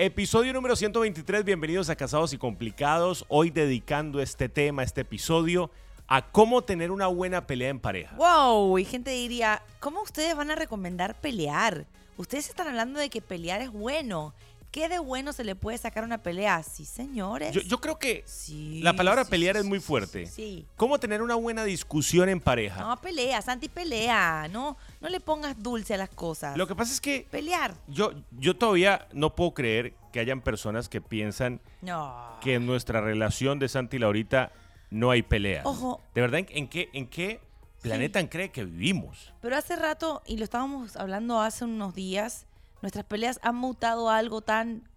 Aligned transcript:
Episodio 0.00 0.52
número 0.52 0.76
123, 0.76 1.44
bienvenidos 1.44 1.90
a 1.90 1.96
Casados 1.96 2.32
y 2.32 2.38
Complicados. 2.38 3.24
Hoy 3.26 3.50
dedicando 3.50 4.20
este 4.20 4.48
tema, 4.48 4.84
este 4.84 5.00
episodio, 5.00 5.72
a 6.06 6.30
cómo 6.30 6.62
tener 6.62 6.92
una 6.92 7.08
buena 7.08 7.48
pelea 7.48 7.70
en 7.70 7.80
pareja. 7.80 8.14
Wow, 8.14 8.78
y 8.78 8.84
gente 8.84 9.10
diría, 9.10 9.60
¿cómo 9.80 10.00
ustedes 10.02 10.36
van 10.36 10.52
a 10.52 10.54
recomendar 10.54 11.20
pelear? 11.20 11.84
Ustedes 12.16 12.48
están 12.48 12.68
hablando 12.68 13.00
de 13.00 13.10
que 13.10 13.20
pelear 13.20 13.60
es 13.60 13.72
bueno. 13.72 14.34
¿Qué 14.70 14.88
de 14.90 14.98
bueno 14.98 15.32
se 15.32 15.44
le 15.44 15.54
puede 15.54 15.78
sacar 15.78 16.04
una 16.04 16.18
pelea? 16.22 16.62
Sí, 16.62 16.84
señores. 16.84 17.52
Yo, 17.54 17.62
yo 17.62 17.80
creo 17.80 17.98
que 17.98 18.22
Sí, 18.26 18.80
la 18.82 18.92
palabra 18.94 19.24
sí, 19.24 19.30
pelear 19.30 19.56
sí, 19.56 19.60
es 19.60 19.64
muy 19.66 19.80
fuerte. 19.80 20.26
Sí. 20.26 20.66
¿Cómo 20.76 21.00
tener 21.00 21.22
una 21.22 21.36
buena 21.36 21.64
discusión 21.64 22.28
en 22.28 22.38
pareja? 22.40 22.80
No, 22.82 23.00
pelea, 23.00 23.40
Santi, 23.40 23.68
pelea. 23.70 24.46
No, 24.50 24.76
no 25.00 25.08
le 25.08 25.20
pongas 25.20 25.60
dulce 25.62 25.94
a 25.94 25.96
las 25.96 26.10
cosas. 26.10 26.56
Lo 26.56 26.66
que 26.66 26.74
pasa 26.74 26.92
es 26.92 27.00
que 27.00 27.26
Pelear. 27.30 27.74
yo, 27.86 28.12
yo 28.32 28.56
todavía 28.56 29.08
no 29.12 29.34
puedo 29.34 29.54
creer 29.54 29.94
que 30.12 30.20
hayan 30.20 30.42
personas 30.42 30.88
que 30.90 31.00
piensan 31.00 31.60
No. 31.80 32.36
que 32.42 32.54
en 32.54 32.66
nuestra 32.66 33.00
relación 33.00 33.58
de 33.58 33.68
Santi 33.68 33.96
y 33.96 34.00
Laurita 34.00 34.52
no 34.90 35.10
hay 35.10 35.22
pelea. 35.22 35.62
Ojo. 35.64 36.00
¿De 36.14 36.20
verdad 36.20 36.40
en, 36.40 36.46
en 36.50 36.68
qué, 36.68 36.90
en 36.92 37.06
qué 37.08 37.40
planeta 37.82 38.26
cree 38.28 38.50
que 38.50 38.64
vivimos? 38.64 39.32
Pero 39.40 39.56
hace 39.56 39.76
rato, 39.76 40.22
y 40.26 40.36
lo 40.36 40.44
estábamos 40.44 40.96
hablando 40.96 41.40
hace 41.40 41.64
unos 41.64 41.94
días, 41.94 42.44
nuestras 42.82 43.04
peleas 43.04 43.38
han 43.42 43.56
mutado 43.56 44.10
a 44.10 44.18
algo 44.18 44.40
tan 44.40 44.88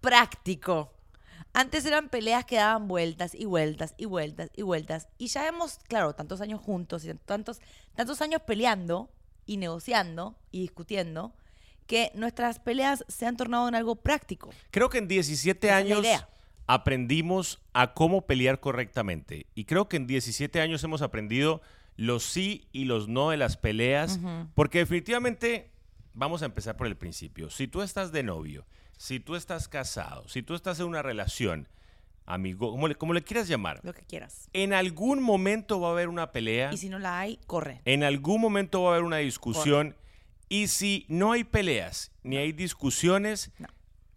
práctico. 0.00 0.92
Antes 1.52 1.86
eran 1.86 2.10
peleas 2.10 2.44
que 2.44 2.56
daban 2.56 2.86
vueltas 2.86 3.34
y 3.34 3.46
vueltas 3.46 3.94
y 3.96 4.04
vueltas 4.04 4.50
y 4.54 4.62
vueltas. 4.62 5.08
Y 5.16 5.28
ya 5.28 5.48
hemos, 5.48 5.78
claro, 5.88 6.14
tantos 6.14 6.40
años 6.40 6.60
juntos 6.60 7.04
y 7.04 7.14
tantos, 7.14 7.60
tantos 7.94 8.20
años 8.20 8.42
peleando 8.42 9.10
y 9.46 9.56
negociando 9.56 10.36
y 10.50 10.60
discutiendo, 10.60 11.32
que 11.86 12.10
nuestras 12.14 12.58
peleas 12.58 13.04
se 13.08 13.26
han 13.26 13.36
tornado 13.36 13.68
en 13.68 13.74
algo 13.74 13.96
práctico. 13.96 14.50
Creo 14.70 14.90
que 14.90 14.98
en 14.98 15.08
17 15.08 15.66
Esa 15.66 15.80
es 15.80 15.88
la 15.88 15.96
años 15.96 16.26
aprendimos 16.66 17.60
a 17.72 17.94
cómo 17.94 18.26
pelear 18.26 18.60
correctamente. 18.60 19.46
Y 19.54 19.64
creo 19.64 19.88
que 19.88 19.96
en 19.96 20.06
17 20.06 20.60
años 20.60 20.82
hemos 20.84 21.02
aprendido 21.02 21.62
los 21.96 22.24
sí 22.24 22.66
y 22.72 22.84
los 22.84 23.08
no 23.08 23.30
de 23.30 23.36
las 23.36 23.56
peleas. 23.56 24.20
Porque 24.54 24.78
definitivamente, 24.78 25.70
vamos 26.16 26.42
a 26.42 26.46
empezar 26.46 26.76
por 26.76 26.86
el 26.88 26.96
principio. 26.96 27.50
Si 27.50 27.68
tú 27.68 27.82
estás 27.82 28.10
de 28.10 28.22
novio, 28.24 28.66
si 28.96 29.20
tú 29.20 29.36
estás 29.36 29.68
casado, 29.68 30.26
si 30.28 30.42
tú 30.42 30.54
estás 30.54 30.80
en 30.80 30.86
una 30.86 31.02
relación, 31.02 31.68
amigo, 32.24 32.70
como 32.72 32.88
le, 32.88 32.94
como 32.96 33.12
le 33.12 33.22
quieras 33.22 33.46
llamar, 33.46 33.80
Lo 33.84 33.92
que 33.94 34.02
quieras. 34.02 34.48
en 34.52 34.72
algún 34.72 35.22
momento 35.22 35.78
va 35.80 35.88
a 35.88 35.92
haber 35.92 36.08
una 36.08 36.32
pelea. 36.32 36.72
Y 36.72 36.78
si 36.78 36.88
no 36.88 36.98
la 36.98 37.20
hay, 37.20 37.38
corre. 37.46 37.80
En 37.84 38.02
algún 38.02 38.40
momento 38.40 38.82
va 38.82 38.88
a 38.88 38.92
haber 38.94 39.04
una 39.04 39.18
discusión. 39.18 39.94
Y 40.48 40.68
si 40.68 41.04
no 41.08 41.32
hay 41.32 41.44
peleas 41.44 42.12
ni 42.22 42.36
hay 42.38 42.52
discusiones, 42.52 43.50
No. 43.58 43.68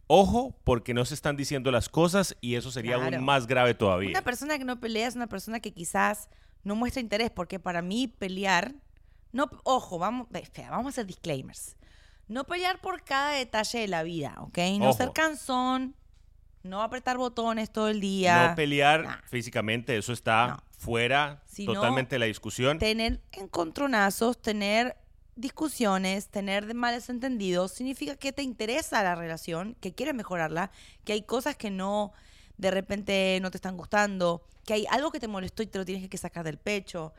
ojo, 0.07 0.55
porque 0.63 0.93
no 0.93 1.03
se 1.05 1.13
están 1.15 1.35
diciendo 1.35 1.71
las 1.71 1.89
cosas 1.89 2.35
y 2.39 2.55
eso 2.55 2.71
sería 2.71 2.95
Claro. 2.97 3.17
aún 3.17 3.25
más 3.25 3.45
grave 3.47 3.73
todavía. 3.73 4.09
Una 4.11 4.21
persona 4.23 4.57
que 4.57 4.63
no 4.65 4.79
pelea 4.79 5.07
es 5.07 5.15
una 5.15 5.27
persona 5.27 5.59
que 5.59 5.71
quizás 5.73 6.29
no 6.63 6.75
muestra 6.75 7.01
interés, 7.01 7.29
porque 7.31 7.59
para 7.59 7.81
mí 7.81 8.07
pelear, 8.07 8.75
no, 9.31 9.49
ojo, 9.63 9.97
vamos, 9.99 10.27
vamos 10.69 10.85
a 10.85 10.89
hacer 10.89 11.05
disclaimers. 11.05 11.75
No 12.29 12.45
pelear 12.45 12.79
por 12.79 13.03
cada 13.03 13.31
detalle 13.31 13.79
de 13.79 13.87
la 13.89 14.03
vida, 14.03 14.35
¿ok? 14.39 14.57
No 14.79 14.89
Ojo. 14.89 14.97
ser 14.97 15.11
cansón, 15.11 15.95
no 16.63 16.81
apretar 16.83 17.17
botones 17.17 17.71
todo 17.71 17.89
el 17.89 17.99
día. 17.99 18.49
no 18.49 18.55
pelear 18.55 19.03
Nah. 19.03 19.17
físicamente, 19.25 19.97
eso 19.97 20.13
está 20.13 20.47
No. 20.47 20.63
fuera 20.77 21.43
totalmente 21.65 22.15
de 22.15 22.19
la 22.19 22.25
discusión. 22.27 22.79
Tener 22.79 23.19
encontronazos, 23.31 24.41
tener 24.41 24.95
discusiones, 25.35 26.27
tener 26.29 26.65
de 26.65 26.73
malos 26.73 27.09
entendidos, 27.09 27.71
significa 27.71 28.15
que 28.15 28.31
te 28.33 28.43
interesa 28.43 29.01
la 29.03 29.15
relación, 29.15 29.75
que 29.79 29.93
quieres 29.95 30.13
mejorarla, 30.13 30.69
que 31.05 31.13
hay 31.13 31.21
cosas 31.23 31.55
que 31.55 31.71
no, 31.71 32.11
de 32.57 32.71
repente 32.71 33.39
no 33.41 33.49
te 33.49 33.57
están 33.57 33.77
gustando, 33.77 34.43
que 34.65 34.73
hay 34.73 34.85
algo 34.89 35.11
que 35.11 35.19
te 35.19 35.27
molestó 35.27 35.63
y 35.63 35.67
te 35.67 35.79
lo 35.79 35.85
tienes 35.85 36.07
que 36.09 36.17
sacar 36.17 36.43
del 36.43 36.57
pecho. 36.57 37.13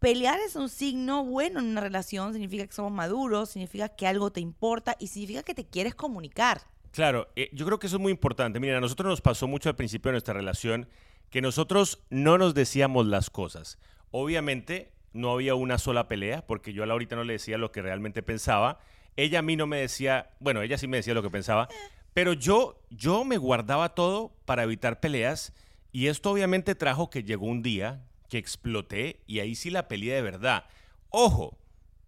Pelear 0.00 0.40
es 0.40 0.56
un 0.56 0.70
signo 0.70 1.24
bueno 1.26 1.60
en 1.60 1.66
una 1.66 1.82
relación, 1.82 2.32
significa 2.32 2.66
que 2.66 2.72
somos 2.72 2.90
maduros, 2.90 3.50
significa 3.50 3.90
que 3.90 4.06
algo 4.06 4.32
te 4.32 4.40
importa 4.40 4.96
y 4.98 5.08
significa 5.08 5.42
que 5.42 5.54
te 5.54 5.66
quieres 5.66 5.94
comunicar. 5.94 6.62
Claro, 6.90 7.28
eh, 7.36 7.50
yo 7.52 7.66
creo 7.66 7.78
que 7.78 7.86
eso 7.86 7.96
es 7.96 8.02
muy 8.02 8.10
importante. 8.10 8.60
Miren, 8.60 8.76
a 8.76 8.80
nosotros 8.80 9.10
nos 9.10 9.20
pasó 9.20 9.46
mucho 9.46 9.68
al 9.68 9.76
principio 9.76 10.08
de 10.08 10.14
nuestra 10.14 10.32
relación 10.32 10.88
que 11.28 11.42
nosotros 11.42 12.02
no 12.08 12.38
nos 12.38 12.54
decíamos 12.54 13.06
las 13.06 13.28
cosas. 13.28 13.78
Obviamente 14.10 14.90
no 15.12 15.32
había 15.32 15.54
una 15.54 15.76
sola 15.76 16.08
pelea, 16.08 16.46
porque 16.46 16.72
yo 16.72 16.82
a 16.82 16.86
Laurita 16.86 17.14
no 17.14 17.24
le 17.24 17.34
decía 17.34 17.58
lo 17.58 17.70
que 17.70 17.82
realmente 17.82 18.22
pensaba. 18.22 18.80
Ella 19.16 19.40
a 19.40 19.42
mí 19.42 19.54
no 19.54 19.66
me 19.66 19.80
decía, 19.80 20.30
bueno, 20.40 20.62
ella 20.62 20.78
sí 20.78 20.88
me 20.88 20.96
decía 20.96 21.12
lo 21.12 21.22
que 21.22 21.30
pensaba, 21.30 21.68
pero 22.14 22.32
yo, 22.32 22.80
yo 22.88 23.24
me 23.24 23.36
guardaba 23.36 23.94
todo 23.94 24.32
para 24.46 24.62
evitar 24.62 24.98
peleas 24.98 25.52
y 25.92 26.06
esto 26.06 26.30
obviamente 26.30 26.74
trajo 26.74 27.10
que 27.10 27.22
llegó 27.22 27.44
un 27.44 27.62
día 27.62 28.02
que 28.30 28.38
exploté 28.38 29.20
y 29.26 29.40
ahí 29.40 29.54
sí 29.54 29.68
la 29.68 29.88
peleé 29.88 30.14
de 30.14 30.22
verdad. 30.22 30.64
Ojo, 31.10 31.58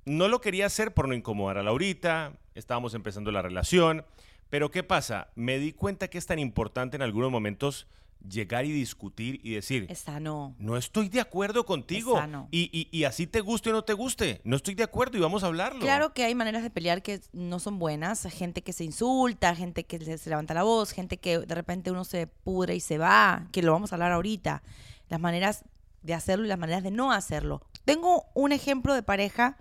no 0.07 0.29
lo 0.29 0.41
quería 0.41 0.65
hacer 0.67 0.95
por 0.95 1.07
no 1.09 1.15
incomodar 1.15 1.59
a 1.59 1.63
Laurita, 1.63 2.39
estábamos 2.55 2.95
empezando 2.95 3.31
la 3.31 3.43
relación, 3.43 4.05
pero 4.49 4.71
¿qué 4.71 4.83
pasa? 4.83 5.29
Me 5.35 5.59
di 5.59 5.73
cuenta 5.73 6.09
que 6.09 6.19
es 6.19 6.27
tan 6.27 6.39
importante 6.39 6.97
en 6.97 7.03
algunos 7.03 7.31
momentos 7.31 7.87
llegar 8.29 8.65
y 8.65 8.71
discutir 8.71 9.41
y 9.43 9.55
decir, 9.55 9.87
Es 9.89 9.99
sano. 9.99 10.55
no 10.61 10.77
estoy 10.77 11.09
de 11.09 11.21
acuerdo 11.21 11.67
contigo. 11.67 12.15
Es 12.15 12.21
sano. 12.21 12.47
Y, 12.53 12.71
y- 12.73 12.89
y 12.97 13.03
así 13.03 13.27
te 13.27 13.41
guste 13.41 13.71
o 13.71 13.73
no 13.73 13.83
te 13.83 13.95
guste, 13.95 14.41
no 14.45 14.55
estoy 14.55 14.77
de 14.77 14.85
acuerdo 14.85 15.19
y 15.19 15.21
vamos 15.21 15.43
a 15.43 15.49
hablarlo. 15.49 15.81
Claro 15.81 16.13
que 16.15 16.23
hay 16.23 16.37
maneras 16.37 16.63
de 16.63 16.71
pelear 16.71 17.03
que 17.03 17.21
no 17.33 17.59
son 17.59 17.81
buenas, 17.81 18.23
gente 18.31 18.63
que 18.63 18.73
se 18.73 18.85
insulta, 18.85 19.57
gente 19.57 19.85
que 19.87 19.99
se 19.99 20.19
se 20.19 20.31
levanta 20.31 20.55
la 20.55 20.63
voz, 20.63 20.93
gente 20.93 21.17
que 21.17 21.41
de 21.41 21.55
repente 21.57 21.91
uno 21.91 22.05
se 22.05 22.29
pudre 22.29 22.77
y 22.77 22.81
se 22.81 22.97
va, 22.99 23.49
que 23.51 23.61
lo 23.63 23.73
vamos 23.73 23.91
a 23.91 23.97
hablar 23.97 24.13
ahorita, 24.13 24.63
las 25.09 25.19
maneras 25.19 25.65
de 26.03 26.15
hacerlo 26.15 26.45
y 26.45 26.49
las 26.49 26.59
maneras 26.59 26.83
de 26.83 26.91
no 26.91 27.13
hacerlo. 27.13 27.63
Tengo 27.85 28.27
un 28.35 28.53
ejemplo 28.53 28.95
de 28.95 29.03
pareja 29.03 29.57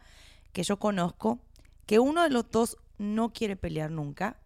que 0.53 0.63
yo 0.63 0.78
conozco, 0.79 1.40
que 1.85 2.00
uno 2.00 2.24
de 2.24 2.29
los 2.29 2.50
dos 2.52 2.78
no 2.97 3.34
quiere 3.34 3.56
pelear 3.56 3.91
nunca, 3.91 4.38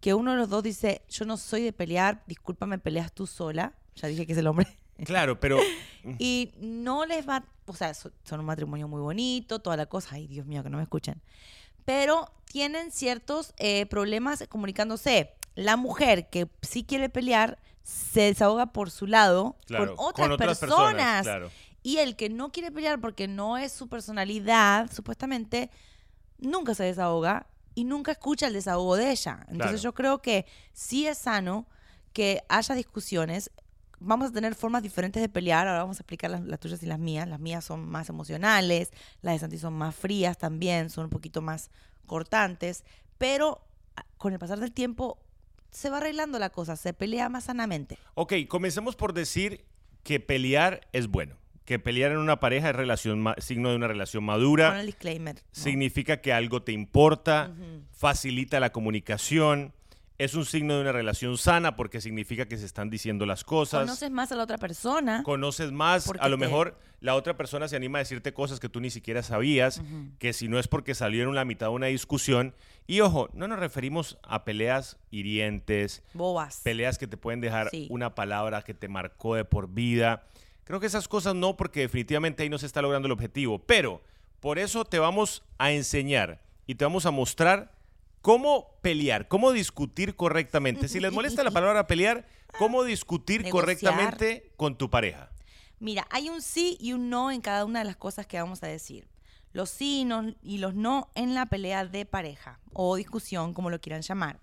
que 0.00 0.14
uno 0.14 0.32
de 0.32 0.36
los 0.36 0.48
dos 0.50 0.62
dice, 0.62 1.02
yo 1.08 1.24
no 1.24 1.36
soy 1.36 1.62
de 1.62 1.72
pelear, 1.72 2.22
discúlpame, 2.26 2.78
peleas 2.78 3.12
tú 3.12 3.26
sola, 3.26 3.74
ya 3.94 4.08
dije 4.08 4.26
que 4.26 4.32
es 4.32 4.38
el 4.38 4.46
hombre. 4.46 4.66
Claro, 5.04 5.40
pero 5.40 5.58
Y 6.20 6.52
no 6.60 7.04
les 7.04 7.28
va, 7.28 7.44
o 7.66 7.74
sea, 7.74 7.94
so- 7.94 8.12
son 8.22 8.38
un 8.38 8.46
matrimonio 8.46 8.86
muy 8.86 9.00
bonito, 9.00 9.58
toda 9.58 9.76
la 9.76 9.86
cosa. 9.86 10.10
Ay, 10.14 10.28
Dios 10.28 10.46
mío, 10.46 10.62
que 10.62 10.70
no 10.70 10.76
me 10.76 10.84
escuchen. 10.84 11.20
Pero 11.84 12.30
tienen 12.44 12.92
ciertos 12.92 13.54
eh, 13.56 13.86
problemas 13.86 14.44
comunicándose. 14.48 15.32
La 15.56 15.76
mujer 15.76 16.30
que 16.30 16.48
sí 16.62 16.84
quiere 16.84 17.08
pelear 17.08 17.58
se 17.84 18.22
desahoga 18.22 18.72
por 18.72 18.90
su 18.90 19.06
lado 19.06 19.56
claro, 19.66 19.94
con 19.94 20.06
otras, 20.08 20.30
otras 20.30 20.58
personas. 20.58 21.22
claro. 21.22 21.50
Y 21.82 21.98
el 21.98 22.16
que 22.16 22.30
no 22.30 22.50
quiere 22.50 22.72
pelear 22.72 22.98
porque 23.00 23.28
no 23.28 23.58
es 23.58 23.70
su 23.72 23.88
personalidad, 23.88 24.90
supuestamente, 24.90 25.70
nunca 26.38 26.74
se 26.74 26.82
desahoga 26.84 27.46
y 27.74 27.84
nunca 27.84 28.12
escucha 28.12 28.46
el 28.46 28.54
desahogo 28.54 28.96
de 28.96 29.10
ella. 29.10 29.40
Entonces 29.48 29.80
Claro. 29.80 29.82
yo 29.82 29.94
creo 29.94 30.22
que 30.22 30.46
sí 30.72 31.06
es 31.06 31.18
sano 31.18 31.66
que 32.14 32.42
haya 32.48 32.74
discusiones. 32.74 33.50
Vamos 34.00 34.30
a 34.30 34.32
tener 34.32 34.54
formas 34.54 34.82
diferentes 34.82 35.20
de 35.20 35.28
pelear. 35.28 35.68
Ahora 35.68 35.80
vamos 35.82 35.98
a 35.98 36.02
explicar 36.02 36.30
las, 36.30 36.40
las 36.42 36.58
tuyas 36.58 36.82
y 36.82 36.86
las 36.86 36.98
mías. 36.98 37.28
Las 37.28 37.40
mías 37.40 37.64
son 37.64 37.86
más 37.86 38.08
emocionales, 38.08 38.90
las 39.20 39.34
de 39.34 39.38
Santi 39.40 39.58
son 39.58 39.74
más 39.74 39.94
frías 39.94 40.38
también, 40.38 40.88
son 40.88 41.04
un 41.04 41.10
poquito 41.10 41.42
más 41.42 41.70
cortantes. 42.06 42.82
Pero 43.18 43.60
con 44.16 44.32
el 44.32 44.38
pasar 44.38 44.58
del 44.58 44.72
tiempo 44.72 45.18
se 45.74 45.90
va 45.90 45.98
arreglando 45.98 46.38
la 46.38 46.50
cosa, 46.50 46.76
se 46.76 46.94
pelea 46.94 47.28
más 47.28 47.44
sanamente. 47.44 47.98
Ok, 48.14 48.32
comencemos 48.48 48.96
por 48.96 49.12
decir 49.12 49.64
que 50.02 50.20
pelear 50.20 50.88
es 50.92 51.08
bueno. 51.08 51.36
Que 51.64 51.78
pelear 51.78 52.12
en 52.12 52.18
una 52.18 52.40
pareja 52.40 52.70
es 52.70 52.76
relación 52.76 53.24
signo 53.38 53.70
de 53.70 53.76
una 53.76 53.88
relación 53.88 54.22
madura. 54.22 54.68
Con 54.70 54.78
el 54.78 54.86
disclaimer. 54.86 55.34
¿no? 55.36 55.40
significa 55.50 56.20
que 56.20 56.32
algo 56.32 56.62
te 56.62 56.72
importa, 56.72 57.54
facilita 57.90 58.60
la 58.60 58.70
comunicación, 58.70 59.72
es 60.18 60.34
un 60.34 60.44
signo 60.44 60.74
de 60.76 60.82
una 60.82 60.92
relación 60.92 61.36
sana 61.38 61.74
porque 61.76 62.00
significa 62.00 62.46
que 62.46 62.56
se 62.56 62.64
están 62.66 62.88
diciendo 62.90 63.26
las 63.26 63.42
cosas. 63.44 63.80
Conoces 63.80 64.10
más 64.10 64.30
a 64.32 64.36
la 64.36 64.44
otra 64.44 64.58
persona. 64.58 65.22
Conoces 65.24 65.72
más, 65.72 66.08
a 66.20 66.28
lo 66.28 66.36
te- 66.38 66.40
mejor 66.44 66.78
la 67.00 67.14
otra 67.16 67.36
persona 67.36 67.66
se 67.68 67.76
anima 67.76 67.98
a 67.98 68.02
decirte 68.02 68.32
cosas 68.32 68.60
que 68.60 68.68
tú 68.68 68.80
ni 68.80 68.90
siquiera 68.90 69.22
sabías, 69.22 69.82
que 70.18 70.32
si 70.32 70.46
no 70.48 70.58
es 70.58 70.68
porque 70.68 70.94
salieron 70.94 71.30
en 71.30 71.34
la 71.36 71.44
mitad 71.44 71.66
de 71.66 71.72
una 71.72 71.86
discusión. 71.86 72.54
Y 72.86 73.00
ojo, 73.00 73.28
no 73.34 73.48
nos 73.48 73.58
referimos 73.58 74.18
a 74.22 74.44
peleas 74.44 74.98
hirientes, 75.10 76.02
Bobas. 76.14 76.60
peleas 76.62 76.96
que 76.98 77.06
te 77.06 77.16
pueden 77.16 77.40
dejar 77.40 77.70
Sí. 77.70 77.88
una 77.90 78.14
palabra 78.14 78.62
que 78.62 78.74
te 78.74 78.88
marcó 78.88 79.34
de 79.34 79.44
por 79.44 79.68
vida. 79.68 80.22
Creo 80.64 80.80
que 80.80 80.86
esas 80.86 81.08
cosas 81.08 81.34
no, 81.34 81.56
porque 81.56 81.80
definitivamente 81.80 82.42
ahí 82.42 82.48
no 82.48 82.58
se 82.58 82.66
está 82.66 82.80
logrando 82.82 83.06
el 83.06 83.12
objetivo. 83.12 83.58
Pero 83.58 84.00
por 84.40 84.58
eso 84.58 84.84
te 84.84 84.98
vamos 84.98 85.42
a 85.58 85.72
enseñar 85.72 86.40
y 86.66 86.76
te 86.76 86.84
vamos 86.84 87.04
a 87.04 87.10
mostrar 87.10 87.72
cómo 88.24 88.78
pelear, 88.80 89.28
cómo 89.28 89.52
discutir 89.52 90.16
correctamente. 90.16 90.88
Si 90.88 90.98
les 90.98 91.12
molesta 91.12 91.44
la 91.44 91.50
palabra 91.58 91.86
pelear, 91.86 92.26
cómo 92.58 92.82
discutir 92.82 93.42
Negociar. 93.42 93.52
correctamente 93.52 94.50
con 94.56 94.78
tu 94.78 94.88
pareja. 94.88 95.30
Mira, 95.78 96.06
hay 96.08 96.30
un 96.30 96.40
sí 96.40 96.78
y 96.80 96.94
un 96.94 97.10
no 97.10 97.30
en 97.30 97.42
cada 97.42 97.66
una 97.66 97.80
de 97.80 97.84
las 97.84 97.96
cosas 97.96 98.26
que 98.26 98.40
vamos 98.40 98.62
a 98.62 98.66
decir. 98.66 99.06
Los 99.52 99.68
sí 99.68 100.00
y, 100.00 100.04
no- 100.06 100.34
y 100.42 100.56
los 100.56 100.74
no 100.74 101.10
en 101.14 101.34
la 101.34 101.44
pelea 101.44 101.84
de 101.84 102.06
pareja 102.06 102.60
o 102.72 102.96
discusión, 102.96 103.52
como 103.52 103.68
lo 103.68 103.78
quieran 103.78 104.00
llamar. 104.00 104.40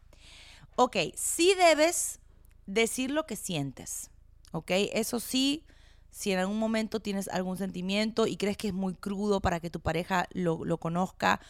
Ok, 0.75 0.97
sí 1.15 1.55
debes 1.57 2.19
decir 2.67 3.09
lo 3.09 3.25
que 3.25 3.35
sientes. 3.35 4.11
Ok, 4.51 4.69
eso 4.93 5.19
sí, 5.19 5.65
si 6.11 6.31
en 6.33 6.39
algún 6.39 6.59
momento 6.59 6.99
tienes 6.99 7.29
algún 7.29 7.57
sentimiento 7.57 8.27
y 8.27 8.37
crees 8.37 8.57
que 8.57 8.67
es 8.67 8.73
muy 8.75 8.93
crudo 8.93 9.39
para 9.41 9.59
que 9.59 9.71
tu 9.71 9.79
pareja 9.79 10.27
lo, 10.33 10.63
lo 10.65 10.77
conozca, 10.77 11.41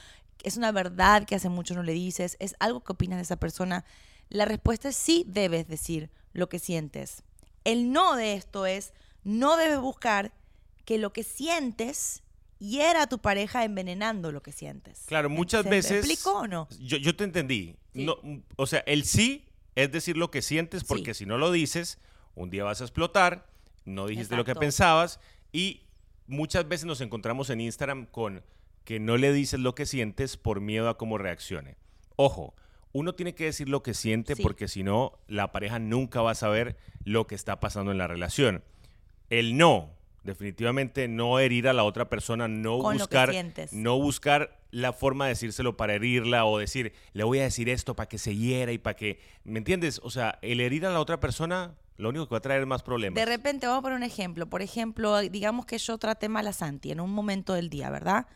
es 0.44 0.58
una 0.58 0.72
verdad 0.72 1.26
que 1.26 1.36
hace 1.36 1.50
mucho 1.50 1.74
no 1.74 1.84
le 1.84 1.94
dices, 1.94 2.38
es 2.40 2.56
algo 2.60 2.84
que 2.84 2.94
opinas 2.94 3.18
de 3.18 3.24
esa 3.24 3.38
persona, 3.38 3.86
la 4.30 4.46
respuesta 4.46 4.90
es 4.90 4.96
sí 4.96 5.24
debes 5.28 5.68
decir 5.68 6.10
lo 6.34 6.50
que 6.50 6.60
sientes. 6.60 7.24
El 7.64 7.92
no 7.92 8.16
de 8.16 8.34
esto 8.34 8.66
es, 8.66 8.94
no 9.24 9.58
debes 9.58 9.80
buscar 9.80 10.32
que 10.86 10.98
lo 10.98 11.14
que 11.14 11.24
sientes 11.24 12.24
hiera 12.60 13.04
a 13.04 13.08
tu 13.08 13.20
pareja 13.20 13.64
envenenando 13.64 14.32
lo 14.32 14.42
que 14.42 14.52
sientes. 14.52 15.04
Claro, 15.08 15.30
muchas 15.30 15.64
¿Se- 15.64 15.70
veces... 15.70 15.92
¿Me 15.92 15.98
explico 15.98 16.40
o 16.40 16.48
no? 16.48 16.68
Yo, 16.80 16.98
yo 16.98 17.16
te 17.16 17.24
entendí. 17.24 17.76
Sí. 17.94 18.06
No, 18.06 18.18
o 18.56 18.68
sea, 18.68 18.80
el 18.86 19.04
sí 19.04 19.46
es 19.76 19.92
decir 19.92 20.18
lo 20.18 20.32
que 20.32 20.42
sientes, 20.42 20.84
porque 20.84 21.14
si 21.14 21.26
no 21.26 21.38
lo 21.38 21.52
dices, 21.52 21.98
un 22.36 22.50
día 22.50 22.64
vas 22.64 22.82
a 22.82 22.86
explotar, 22.86 23.48
no 23.86 24.08
dijiste 24.08 24.36
lo 24.36 24.44
que 24.46 24.52
Exacto. 24.52 24.60
pensabas, 24.62 25.20
y 25.52 25.82
muchas 26.28 26.68
veces 26.68 26.86
nos 26.86 27.02
encontramos 27.02 27.50
en 27.50 27.62
Instagram 27.62 28.06
con 28.06 28.44
que 28.84 29.00
no 29.00 29.18
le 29.18 29.32
dices 29.34 29.60
lo 29.60 29.76
que 29.76 29.86
sientes 29.86 30.38
por 30.38 30.62
miedo 30.62 30.90
a 30.90 30.98
cómo 30.98 31.18
reaccione. 31.18 31.78
Ojo, 32.16 32.54
uno 32.94 33.14
tiene 33.16 33.34
que 33.36 33.46
decir 33.46 33.70
lo 33.70 33.84
que 33.84 33.94
siente 33.94 34.36
Sí. 34.36 34.44
porque 34.44 34.68
si 34.68 34.84
no, 34.84 35.14
la 35.28 35.52
pareja 35.52 35.80
nunca 35.80 36.22
va 36.22 36.32
a 36.32 36.36
saber 36.36 36.78
lo 37.04 37.28
que 37.28 37.36
está 37.36 37.60
pasando 37.60 37.92
en 37.92 37.98
la 37.98 38.08
relación. 38.08 38.64
El 39.30 39.56
no, 39.58 39.92
definitivamente 40.24 41.08
no 41.08 41.40
herir 41.40 41.68
a 41.68 41.74
la 41.74 41.84
otra 41.84 42.10
persona, 42.10 42.48
no 42.48 42.80
Con 42.80 42.98
buscar, 42.98 43.34
no 43.72 43.98
buscar 43.98 44.60
la 44.72 44.94
forma 44.94 45.26
de 45.26 45.30
decírselo 45.30 45.78
para 45.78 45.96
herirla 45.96 46.46
o 46.46 46.58
decir, 46.58 46.94
le 47.14 47.24
voy 47.24 47.40
a 47.40 47.44
decir 47.44 47.70
esto 47.70 47.96
para 47.96 48.10
que 48.10 48.18
se 48.18 48.36
hiera 48.36 48.72
y 48.72 48.78
para 48.78 48.96
que, 48.96 49.20
¿me 49.44 49.60
entiendes? 49.60 50.00
O 50.04 50.10
sea, 50.10 50.38
el 50.42 50.60
herir 50.60 50.86
a 50.86 50.92
la 50.92 51.00
otra 51.00 51.20
persona, 51.20 51.76
lo 51.98 52.10
único 52.10 52.28
que 52.28 52.32
va 52.34 52.38
a 52.40 52.42
traer 52.42 52.66
más 52.66 52.84
problemas. 52.84 53.16
De 53.16 53.26
repente, 53.26 53.68
vamos 53.68 53.80
a 53.80 53.84
poner 53.84 53.98
un 53.98 54.04
ejemplo. 54.04 54.48
Por 54.48 54.62
ejemplo, 54.62 55.20
digamos 55.22 55.66
que 55.66 55.78
yo 55.78 55.98
traté 55.98 56.30
mal 56.30 56.48
a 56.48 56.54
Santi 56.54 56.92
en 56.92 57.00
un 57.00 57.12
momento 57.12 57.54
del 57.54 57.70
día, 57.70 57.90
¿verdad? 57.90 58.28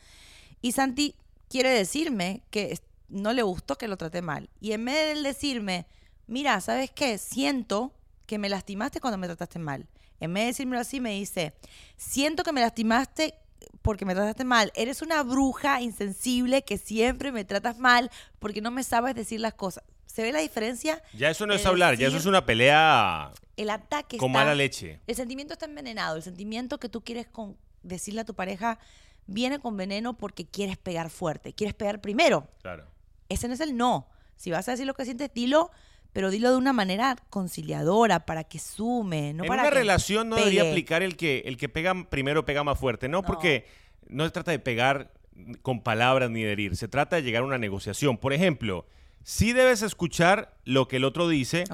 Y 0.66 0.72
Santi 0.72 1.14
quiere 1.48 1.70
decirme 1.70 2.42
que 2.50 2.80
no 3.08 3.34
le 3.34 3.44
gustó 3.44 3.78
que 3.78 3.88
lo 3.88 3.98
traté 3.98 4.24
mal. 4.24 4.50
Y 4.60 4.72
en 4.72 4.84
vez 4.84 4.96
de 4.96 5.12
él 5.12 5.22
decirme, 5.22 5.86
mira, 6.26 6.60
¿sabes 6.60 6.90
qué? 6.90 7.20
Siento 7.20 7.94
que 8.26 8.40
me 8.40 8.50
lastimaste 8.50 9.00
cuando 9.00 9.20
me 9.20 9.28
trataste 9.28 9.60
mal. 9.60 9.88
En 10.20 10.34
vez 10.34 10.42
de 10.42 10.48
decírmelo 10.48 10.82
así, 10.82 11.00
me 11.00 11.12
dice, 11.12 11.54
siento 11.98 12.42
que 12.42 12.52
me 12.52 12.62
lastimaste 12.62 13.36
porque 13.84 14.06
me 14.06 14.16
trataste 14.16 14.44
mal. 14.44 14.72
Eres 14.74 15.04
una 15.04 15.22
bruja 15.22 15.82
insensible 15.82 16.64
que 16.64 16.80
siempre 16.80 17.32
me 17.32 17.46
tratas 17.46 17.78
mal 17.78 18.10
porque 18.40 18.60
no 18.62 18.72
me 18.72 18.82
sabes 18.82 19.14
decir 19.14 19.40
las 19.42 19.54
cosas. 19.54 19.84
¿Se 20.08 20.24
ve 20.24 20.32
la 20.32 20.40
diferencia? 20.40 21.00
ya 21.14 21.30
eso 21.30 21.46
no 21.46 21.54
es 21.54 21.64
hablar, 21.68 21.96
ya 21.96 22.08
eso 22.08 22.18
es 22.18 22.26
una 22.26 22.44
pelea 22.44 23.32
El 23.56 23.70
ataque 23.70 24.18
con 24.18 24.32
está- 24.32 24.40
mala 24.40 24.56
leche. 24.56 25.00
el 25.06 25.16
sentimiento 25.16 25.54
está 25.54 25.68
envenenado. 25.68 26.16
El 26.16 26.24
sentimiento 26.24 26.80
que 26.80 26.90
tú 26.90 27.02
quieres 27.04 27.28
con- 27.28 27.56
decirle 27.84 28.22
a 28.22 28.26
tu 28.26 28.34
pareja 28.34 28.80
viene 29.28 29.60
con 29.60 29.78
veneno 29.78 30.18
porque 30.18 30.46
quieres 30.46 30.78
pegar 30.78 31.10
fuerte. 31.10 31.54
Quieres 31.54 31.74
pegar 31.74 32.02
primero. 32.02 32.48
Claro. 32.62 32.86
Ese 33.30 33.48
no 33.48 33.54
es 33.54 33.60
el 33.60 33.76
no. 33.76 34.08
Si 34.36 34.52
vas 34.52 34.68
a 34.68 34.72
decir 34.72 34.86
lo 34.86 34.94
que 34.94 35.06
sientes, 35.06 35.32
dilo, 35.34 35.72
pero 36.14 36.30
dilo 36.30 36.52
de 36.52 36.58
una 36.58 36.74
manera 36.74 37.16
conciliadora 37.30 38.26
para 38.26 38.44
que 38.44 38.60
sume. 38.60 39.34
No 39.34 39.44
en 39.44 39.48
para 39.50 39.64
una 39.64 39.70
que 39.72 39.76
relación 39.78 40.30
no 40.30 40.36
debería 40.36 40.70
aplicar 40.70 41.04
el 41.04 41.18
que, 41.18 41.40
el 41.46 41.58
que 41.58 41.70
pega 41.70 42.08
primero 42.10 42.46
pega 42.46 42.64
más 42.64 42.78
fuerte, 42.80 43.08
no, 43.08 43.22
No. 43.22 43.28
porque 43.28 43.66
no 44.08 44.24
se 44.26 44.32
trata 44.32 44.52
de 44.52 44.60
pegar 44.60 45.12
con 45.62 45.82
palabras 45.82 46.30
ni 46.30 46.44
de 46.44 46.52
herir, 46.54 46.76
se 46.78 46.88
trata 46.88 47.18
de 47.18 47.24
llegar 47.24 47.44
a 47.44 47.46
una 47.46 47.58
negociación. 47.58 48.18
Por 48.18 48.32
ejemplo, 48.34 48.86
sí 49.24 49.52
debes 49.54 49.82
escuchar 49.82 50.56
lo 50.64 50.88
que 50.88 50.98
el 50.98 51.04
otro 51.04 51.28
dice. 51.28 51.66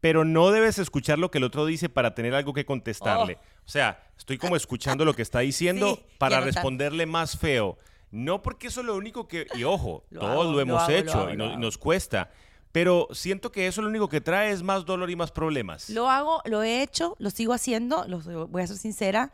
Pero 0.00 0.24
no 0.24 0.50
debes 0.50 0.78
escuchar 0.78 1.18
lo 1.18 1.30
que 1.30 1.38
el 1.38 1.44
otro 1.44 1.66
dice 1.66 1.88
para 1.88 2.14
tener 2.14 2.34
algo 2.34 2.52
que 2.54 2.64
contestarle. 2.64 3.38
O 3.66 3.68
sea, 3.68 4.02
estoy 4.18 4.38
como 4.38 4.56
escuchando 4.56 5.04
lo 5.04 5.14
que 5.14 5.22
está 5.22 5.40
diciendo 5.40 5.96
Sí, 5.96 6.04
para 6.18 6.40
responderle 6.40 7.06
más 7.06 7.36
feo. 7.38 7.78
No 8.10 8.42
porque 8.42 8.66
eso 8.68 8.80
es 8.80 8.86
lo 8.86 8.96
único 8.96 9.28
que... 9.28 9.46
Y 9.54 9.62
ojo, 9.64 10.04
Lo 10.10 10.20
todos 10.20 10.32
hago, 10.32 10.44
lo 10.44 10.50
lo 10.52 10.60
hemos 10.60 10.88
lo 10.88 10.94
hecho 10.94 11.18
hago, 11.20 11.30
y, 11.30 11.36
no- 11.36 11.52
y 11.52 11.56
nos 11.56 11.78
cuesta. 11.78 12.30
Pero 12.72 13.08
siento 13.12 13.52
que 13.52 13.66
eso 13.66 13.82
lo 13.82 13.88
único 13.88 14.08
que 14.08 14.20
trae 14.20 14.50
es 14.50 14.62
más 14.62 14.84
dolor 14.84 15.10
y 15.10 15.16
más 15.16 15.30
problemas. 15.32 15.90
Lo 15.90 16.08
hago, 16.08 16.40
lo 16.44 16.62
he 16.62 16.82
hecho, 16.82 17.14
lo 17.18 17.30
sigo 17.30 17.52
haciendo, 17.52 18.04
lo 18.08 18.48
voy 18.48 18.62
a 18.62 18.66
ser 18.66 18.78
sincera. 18.78 19.32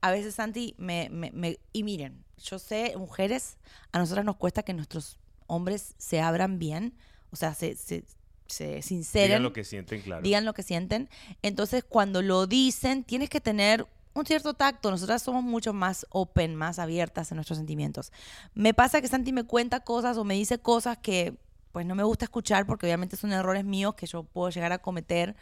A 0.00 0.10
veces, 0.10 0.34
Santi, 0.34 0.74
me, 0.78 1.08
me- 1.10 1.30
me- 1.32 1.58
y 1.72 1.82
miren, 1.84 2.24
yo 2.42 2.58
sé, 2.58 2.94
mujeres, 2.96 3.56
a 3.92 3.98
nosotras 3.98 4.24
nos 4.24 4.36
cuesta 4.36 4.62
que 4.62 4.74
nuestros 4.74 5.18
hombres 5.46 5.94
se 5.98 6.20
abran 6.20 6.58
bien, 6.58 6.94
o 7.30 7.36
sea, 7.36 7.54
se, 7.54 7.76
se, 7.76 8.04
se 8.48 8.82
sinceren, 8.82 9.28
Digan 9.28 9.42
lo 9.44 9.52
que 9.52 9.62
sienten, 9.64 10.00
claro. 10.02 10.22
digan 10.22 10.44
lo 10.44 10.54
que 10.54 10.62
sienten. 10.62 11.08
Entonces, 11.42 11.84
cuando 11.88 12.22
lo 12.22 12.46
dicen, 12.46 13.04
tienes 13.04 13.28
que 13.30 13.40
tener 13.40 13.86
un 14.14 14.26
cierto 14.26 14.54
tacto. 14.54 14.90
Nosotras 14.90 15.22
somos 15.22 15.44
mucho 15.44 15.72
más 15.72 16.06
open, 16.10 16.56
más 16.56 16.78
abiertas 16.80 17.30
en 17.30 17.36
nuestros 17.36 17.58
sentimientos. 17.58 18.10
Me 18.54 18.74
pasa 18.74 19.00
que 19.00 19.06
Santi 19.08 19.32
me 19.32 19.44
cuenta 19.44 19.80
cosas 19.80 20.16
o 20.16 20.24
me 20.24 20.34
dice 20.34 20.58
cosas 20.58 20.98
que 20.98 21.36
pues 21.72 21.84
no 21.86 21.94
me 21.94 22.02
gusta 22.02 22.24
escuchar 22.24 22.66
porque 22.66 22.86
obviamente 22.86 23.16
son 23.16 23.32
errores 23.32 23.64
míos 23.64 23.94
que 23.94 24.06
yo 24.06 24.24
puedo 24.24 24.48
llegar 24.50 24.72
a 24.72 24.78
cometer. 24.78 25.36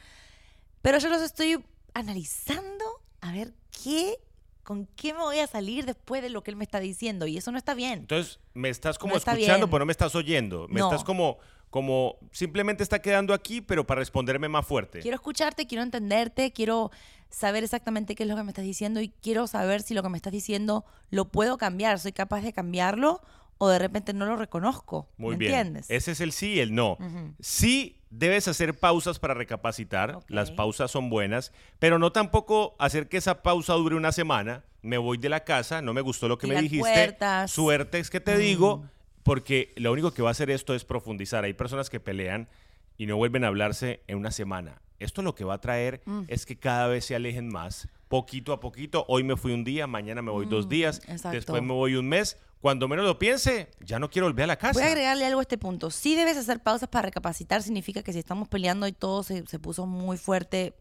Pero 0.82 0.98
yo 0.98 1.08
los 1.08 1.22
estoy 1.22 1.64
analizando 1.94 2.84
a 3.20 3.32
ver 3.32 3.54
qué, 3.82 4.18
con 4.62 4.86
qué 4.96 5.12
me 5.12 5.20
voy 5.20 5.38
a 5.38 5.46
salir 5.46 5.86
después 5.86 6.22
de 6.22 6.30
lo 6.30 6.42
que 6.42 6.50
él 6.50 6.56
me 6.56 6.64
está 6.64 6.80
diciendo. 6.80 7.26
Y 7.26 7.36
eso 7.38 7.52
no 7.52 7.58
está 7.58 7.74
bien. 7.74 8.00
Entonces, 8.00 8.40
me 8.54 8.68
estás 8.68 8.98
como 8.98 9.14
No 9.14 9.18
escuchando, 9.18 9.68
pero 9.68 9.80
no 9.80 9.86
me 9.86 9.92
estás 9.92 10.14
oyendo. 10.14 10.66
Me 10.68 10.80
No. 10.80 10.86
estás 10.90 11.04
como, 11.04 11.38
como, 11.70 12.16
simplemente 12.32 12.82
está 12.82 13.00
quedando 13.00 13.34
aquí, 13.34 13.60
pero 13.60 13.86
para 13.86 13.98
responderme 14.00 14.48
más 14.48 14.66
fuerte. 14.66 15.00
Quiero 15.00 15.16
escucharte, 15.16 15.66
quiero 15.66 15.82
entenderte, 15.82 16.52
quiero 16.52 16.90
saber 17.28 17.64
exactamente 17.64 18.14
qué 18.14 18.22
es 18.22 18.28
lo 18.28 18.36
que 18.36 18.42
me 18.44 18.50
estás 18.50 18.64
diciendo 18.64 19.00
y 19.00 19.08
quiero 19.22 19.46
saber 19.46 19.82
si 19.82 19.94
lo 19.94 20.02
que 20.02 20.08
me 20.08 20.16
estás 20.16 20.32
diciendo 20.32 20.84
lo 21.10 21.26
puedo 21.26 21.58
cambiar, 21.58 21.98
soy 21.98 22.12
capaz 22.12 22.40
de 22.42 22.52
cambiarlo 22.52 23.20
o 23.58 23.68
de 23.68 23.78
repente 23.78 24.12
no 24.12 24.26
lo 24.26 24.36
reconozco. 24.36 25.08
Muy 25.16 25.32
¿Me 25.32 25.38
bien. 25.38 25.54
entiendes? 25.54 25.86
Ese 25.90 26.12
es 26.12 26.20
el 26.20 26.32
sí 26.32 26.54
y 26.54 26.60
el 26.60 26.74
no. 26.74 26.92
Ujú. 26.92 27.34
Sí 27.40 28.00
debes 28.10 28.46
hacer 28.48 28.78
pausas 28.78 29.18
para 29.18 29.34
recapacitar. 29.34 30.20
Las 30.28 30.50
pausas 30.50 30.90
son 30.90 31.10
buenas, 31.10 31.52
pero 31.78 31.98
no 31.98 32.12
tampoco 32.12 32.76
hacer 32.78 33.08
que 33.08 33.16
esa 33.16 33.42
pausa 33.42 33.72
dure 33.74 33.96
una 33.96 34.12
semana. 34.12 34.64
Me 34.82 34.98
voy 34.98 35.18
de 35.18 35.28
la 35.28 35.40
casa, 35.44 35.82
no 35.82 35.92
me 35.94 36.00
gustó 36.02 36.28
lo 36.28 36.38
que 36.38 36.46
me 36.46 36.60
dijiste. 36.62 36.78
puertas. 36.80 37.50
Suerte 37.50 37.98
es 37.98 38.08
que 38.10 38.20
te 38.20 38.36
Mm. 38.36 38.38
digo, 38.38 38.84
porque 39.26 39.72
lo 39.76 39.92
único 39.92 40.12
que 40.12 40.22
va 40.22 40.28
a 40.28 40.32
hacer 40.32 40.50
esto 40.50 40.74
es 40.74 40.84
profundizar. 40.84 41.44
Hay 41.44 41.52
personas 41.52 41.90
que 41.90 42.00
pelean 42.00 42.48
y 42.96 43.06
no 43.06 43.16
vuelven 43.16 43.44
a 43.44 43.48
hablarse 43.48 44.00
en 44.06 44.16
una 44.18 44.30
semana. 44.30 44.80
Esto 45.00 45.20
lo 45.20 45.34
que 45.34 45.44
va 45.44 45.54
a 45.54 45.60
traer 45.60 46.00
Mm. 46.06 46.22
es 46.28 46.46
que 46.46 46.56
cada 46.56 46.86
vez 46.86 47.04
se 47.04 47.14
alejen 47.14 47.48
más, 47.48 47.88
poquito 48.08 48.52
a 48.52 48.60
poquito. 48.60 49.04
Hoy 49.08 49.24
me 49.24 49.36
fui 49.36 49.52
un 49.52 49.64
día, 49.64 49.86
mañana 49.86 50.22
me 50.22 50.30
voy 50.30 50.46
dos 50.46 50.66
Mm, 50.66 50.68
días, 50.70 50.98
exacto. 51.08 51.30
después 51.36 51.62
me 51.62 51.72
voy 51.74 51.96
un 51.96 52.08
mes. 52.08 52.38
Cuando 52.60 52.88
menos 52.88 53.04
lo 53.04 53.18
piense, 53.18 53.68
ya 53.80 53.98
no 53.98 54.08
quiero 54.08 54.26
volver 54.28 54.44
a 54.44 54.46
la 54.46 54.56
casa. 54.56 54.72
Voy 54.72 54.84
a 54.84 54.86
agregarle 54.92 55.26
algo 55.26 55.40
a 55.40 55.42
este 55.42 55.58
punto. 55.58 55.90
Sí 55.90 56.14
debes 56.16 56.36
hacer 56.38 56.60
pausas 56.60 56.88
para 56.88 57.02
recapacitar. 57.06 57.62
Significa 57.62 58.02
que 58.02 58.12
si 58.12 58.18
estamos 58.20 58.48
peleando 58.48 58.86
y 58.86 58.92
todo 58.92 59.22
se, 59.22 59.44
se 59.46 59.58
puso 59.58 59.86
muy 59.86 60.16
fuerte, 60.16 60.74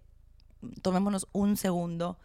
tomémonos 0.82 1.28
un 1.34 1.58
segundo, 1.58 2.18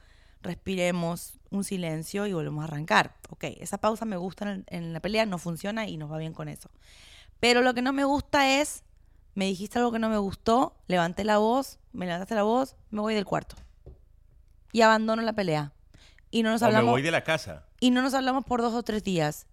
respiremos 0.43 1.39
un 1.51 1.65
silencio 1.65 2.27
y 2.27 2.33
volvemos 2.33 2.63
a 2.63 2.65
arrancar. 2.65 3.17
Ok, 3.31 3.45
esa 3.61 3.79
pausa 3.79 4.05
me 4.05 4.17
gusta 4.17 4.51
en, 4.53 4.65
en 4.69 4.93
la 4.93 5.01
pelea, 5.01 5.27
no 5.27 5.39
funciona 5.39 5.87
y 5.87 5.97
nos 5.97 6.11
va 6.11 6.19
bien 6.19 6.33
con 6.33 6.49
eso. 6.49 6.71
Pero 7.41 7.63
lo 7.63 7.75
que 7.75 7.83
no 7.83 7.93
me 7.93 8.05
gusta 8.05 8.61
es, 8.61 8.85
me 9.35 9.47
dijiste 9.47 9.79
algo 9.79 9.93
que 9.93 9.99
no 9.99 10.09
me 10.09 10.19
gustó, 10.19 10.77
levanté 10.87 11.25
la 11.25 11.39
voz, 11.39 11.79
me 11.93 12.07
levantaste 12.07 12.35
la 12.35 12.43
voz, 12.43 12.77
me 12.91 13.01
voy 13.01 13.15
del 13.15 13.25
cuarto. 13.25 13.57
Y 14.73 14.83
abandono 14.83 15.23
la 15.23 15.33
pelea. 15.33 15.73
Y 16.31 16.43
no 16.43 16.51
nos 16.51 16.63
o 16.63 16.65
me 16.67 16.69
hablamos 16.69 16.93
voy 16.93 17.03
de 17.03 17.11
la 17.11 17.25
casa. 17.25 17.65
y 17.81 17.91
no 17.91 18.03
nos 18.03 18.15
hablamos 18.15 18.45
por 18.45 18.61
dos 18.63 18.75
o 18.75 18.83
tres 18.83 19.03
días. 19.03 19.47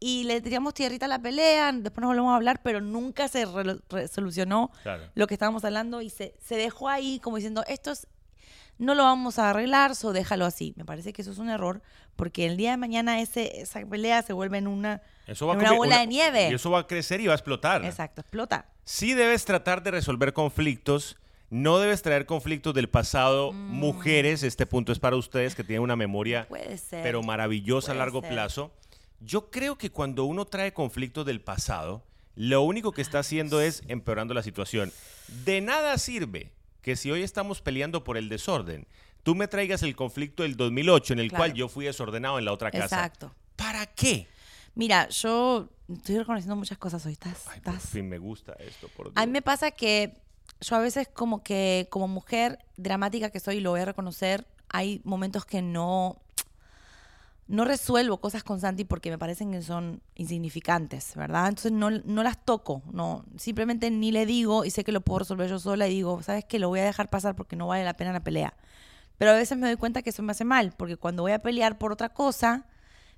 Y 0.00 0.24
le 0.24 0.40
tiramos 0.40 0.74
tierrita 0.74 1.06
a 1.06 1.08
la 1.08 1.18
pelea, 1.20 1.70
después 1.72 2.00
nos 2.02 2.08
volvemos 2.10 2.32
a 2.32 2.36
hablar, 2.36 2.60
pero 2.62 2.80
nunca 2.80 3.28
se 3.28 3.46
re- 3.46 3.78
re- 3.88 4.08
solucionó 4.08 4.70
Claro. 4.82 5.04
lo 5.14 5.26
que 5.26 5.34
estábamos 5.34 5.64
hablando 5.64 6.02
y 6.02 6.10
se, 6.10 6.34
se 6.42 6.56
dejó 6.56 6.88
ahí 6.88 7.20
como 7.20 7.36
diciendo, 7.36 7.62
esto 7.66 7.92
es- 7.92 8.06
no 8.78 8.94
lo 8.94 9.04
vamos 9.04 9.38
a 9.38 9.50
arreglar, 9.50 9.94
so 9.94 10.12
déjalo 10.12 10.44
así. 10.44 10.74
Me 10.76 10.84
parece 10.84 11.12
que 11.12 11.22
eso 11.22 11.30
es 11.30 11.38
un 11.38 11.48
error, 11.48 11.82
porque 12.16 12.46
el 12.46 12.56
día 12.56 12.72
de 12.72 12.76
mañana 12.76 13.20
ese, 13.20 13.60
esa 13.60 13.80
pelea 13.86 14.22
se 14.22 14.32
vuelve 14.32 14.58
en 14.58 14.66
una... 14.66 15.02
Eso 15.26 15.46
va 15.46 15.54
a 15.54 15.56
Una 15.56 15.72
bola 15.72 15.98
de 16.00 16.06
nieve. 16.06 16.50
Y 16.50 16.54
eso 16.54 16.70
va 16.70 16.80
a 16.80 16.86
crecer 16.86 17.20
y 17.20 17.26
va 17.26 17.32
a 17.32 17.36
explotar. 17.36 17.84
Exacto, 17.84 18.20
explota. 18.20 18.66
Sí 18.84 19.14
debes 19.14 19.44
tratar 19.44 19.82
de 19.82 19.92
resolver 19.92 20.32
conflictos. 20.32 21.16
No 21.50 21.78
debes 21.78 22.02
traer 22.02 22.26
conflictos 22.26 22.74
del 22.74 22.88
pasado. 22.88 23.52
Mm. 23.52 23.70
Mujeres, 23.70 24.42
este 24.42 24.66
punto 24.66 24.92
es 24.92 24.98
para 24.98 25.16
ustedes 25.16 25.54
que 25.54 25.64
tienen 25.64 25.82
una 25.82 25.96
memoria 25.96 26.46
Puede 26.48 26.76
ser. 26.78 27.02
pero 27.02 27.22
maravillosa 27.22 27.92
a 27.92 27.94
largo 27.94 28.20
ser. 28.20 28.30
plazo. 28.30 28.72
Yo 29.20 29.50
creo 29.50 29.78
que 29.78 29.90
cuando 29.90 30.24
uno 30.24 30.44
trae 30.44 30.72
conflictos 30.74 31.24
del 31.24 31.40
pasado, 31.40 32.02
lo 32.34 32.62
único 32.62 32.92
que 32.92 33.00
está 33.00 33.20
haciendo 33.20 33.60
es 33.60 33.82
empeorando 33.88 34.34
la 34.34 34.42
situación. 34.42 34.92
De 35.44 35.60
nada 35.60 35.96
sirve 35.98 36.50
que 36.84 36.96
si 36.96 37.10
hoy 37.10 37.22
estamos 37.22 37.62
peleando 37.62 38.04
por 38.04 38.18
el 38.18 38.28
desorden, 38.28 38.86
tú 39.22 39.34
me 39.34 39.48
traigas 39.48 39.82
el 39.82 39.96
conflicto 39.96 40.42
del 40.42 40.54
2008 40.54 41.14
en 41.14 41.18
el 41.18 41.28
Claro. 41.30 41.40
cual 41.40 41.54
yo 41.54 41.68
fui 41.68 41.86
desordenado 41.86 42.38
en 42.38 42.44
la 42.44 42.52
otra 42.52 42.70
casa. 42.70 42.84
Exacto. 42.84 43.34
¿Para 43.56 43.86
qué? 43.86 44.28
Mira, 44.74 45.08
yo 45.08 45.70
estoy 45.90 46.18
reconociendo 46.18 46.56
muchas 46.56 46.76
cosas 46.76 47.04
hoy. 47.06 47.12
¿Estás? 47.14 47.46
Ay, 47.48 47.60
por 47.60 47.78
fin 47.78 48.06
me 48.06 48.18
gusta 48.18 48.52
esto, 48.58 48.88
por 48.94 49.06
Dios. 49.06 49.14
A 49.16 49.24
mí 49.24 49.32
me 49.32 49.40
pasa 49.40 49.70
que 49.70 50.12
yo 50.60 50.76
a 50.76 50.80
veces 50.80 51.08
como 51.08 51.42
que 51.42 51.88
como 51.90 52.06
mujer 52.06 52.58
dramática 52.76 53.30
que 53.30 53.40
soy, 53.40 53.60
lo 53.60 53.70
voy 53.70 53.80
a 53.80 53.86
reconocer, 53.86 54.46
hay 54.68 55.00
momentos 55.04 55.46
que 55.46 55.62
no 55.62 56.20
no 57.46 57.64
resuelvo 57.64 58.18
cosas 58.18 58.42
con 58.42 58.60
Santi 58.60 58.84
porque 58.84 59.10
me 59.10 59.18
parecen 59.18 59.52
que 59.52 59.62
son 59.62 60.00
insignificantes, 60.14 61.14
¿verdad? 61.14 61.48
Entonces 61.48 61.72
no, 61.72 61.90
no 61.90 62.22
las 62.22 62.44
toco, 62.44 62.82
no, 62.92 63.24
simplemente 63.36 63.90
ni 63.90 64.12
le 64.12 64.24
digo 64.24 64.64
y 64.64 64.70
sé 64.70 64.84
que 64.84 64.92
lo 64.92 65.02
puedo 65.02 65.20
resolver 65.20 65.48
yo 65.48 65.58
sola 65.58 65.86
y 65.86 65.90
digo, 65.90 66.22
¿sabes 66.22 66.44
qué? 66.44 66.58
Lo 66.58 66.68
voy 66.68 66.80
a 66.80 66.84
dejar 66.84 67.10
pasar 67.10 67.36
porque 67.36 67.56
no 67.56 67.66
vale 67.66 67.84
la 67.84 67.94
pena 67.94 68.12
la 68.12 68.24
pelea. 68.24 68.54
Pero 69.18 69.30
a 69.30 69.34
veces 69.34 69.56
me 69.58 69.66
doy 69.66 69.76
cuenta 69.76 70.02
que 70.02 70.10
eso 70.10 70.22
me 70.22 70.32
hace 70.32 70.44
mal, 70.44 70.72
porque 70.76 70.96
cuando 70.96 71.22
voy 71.22 71.32
a 71.32 71.40
pelear 71.40 71.78
por 71.78 71.92
otra 71.92 72.08
cosa, 72.08 72.66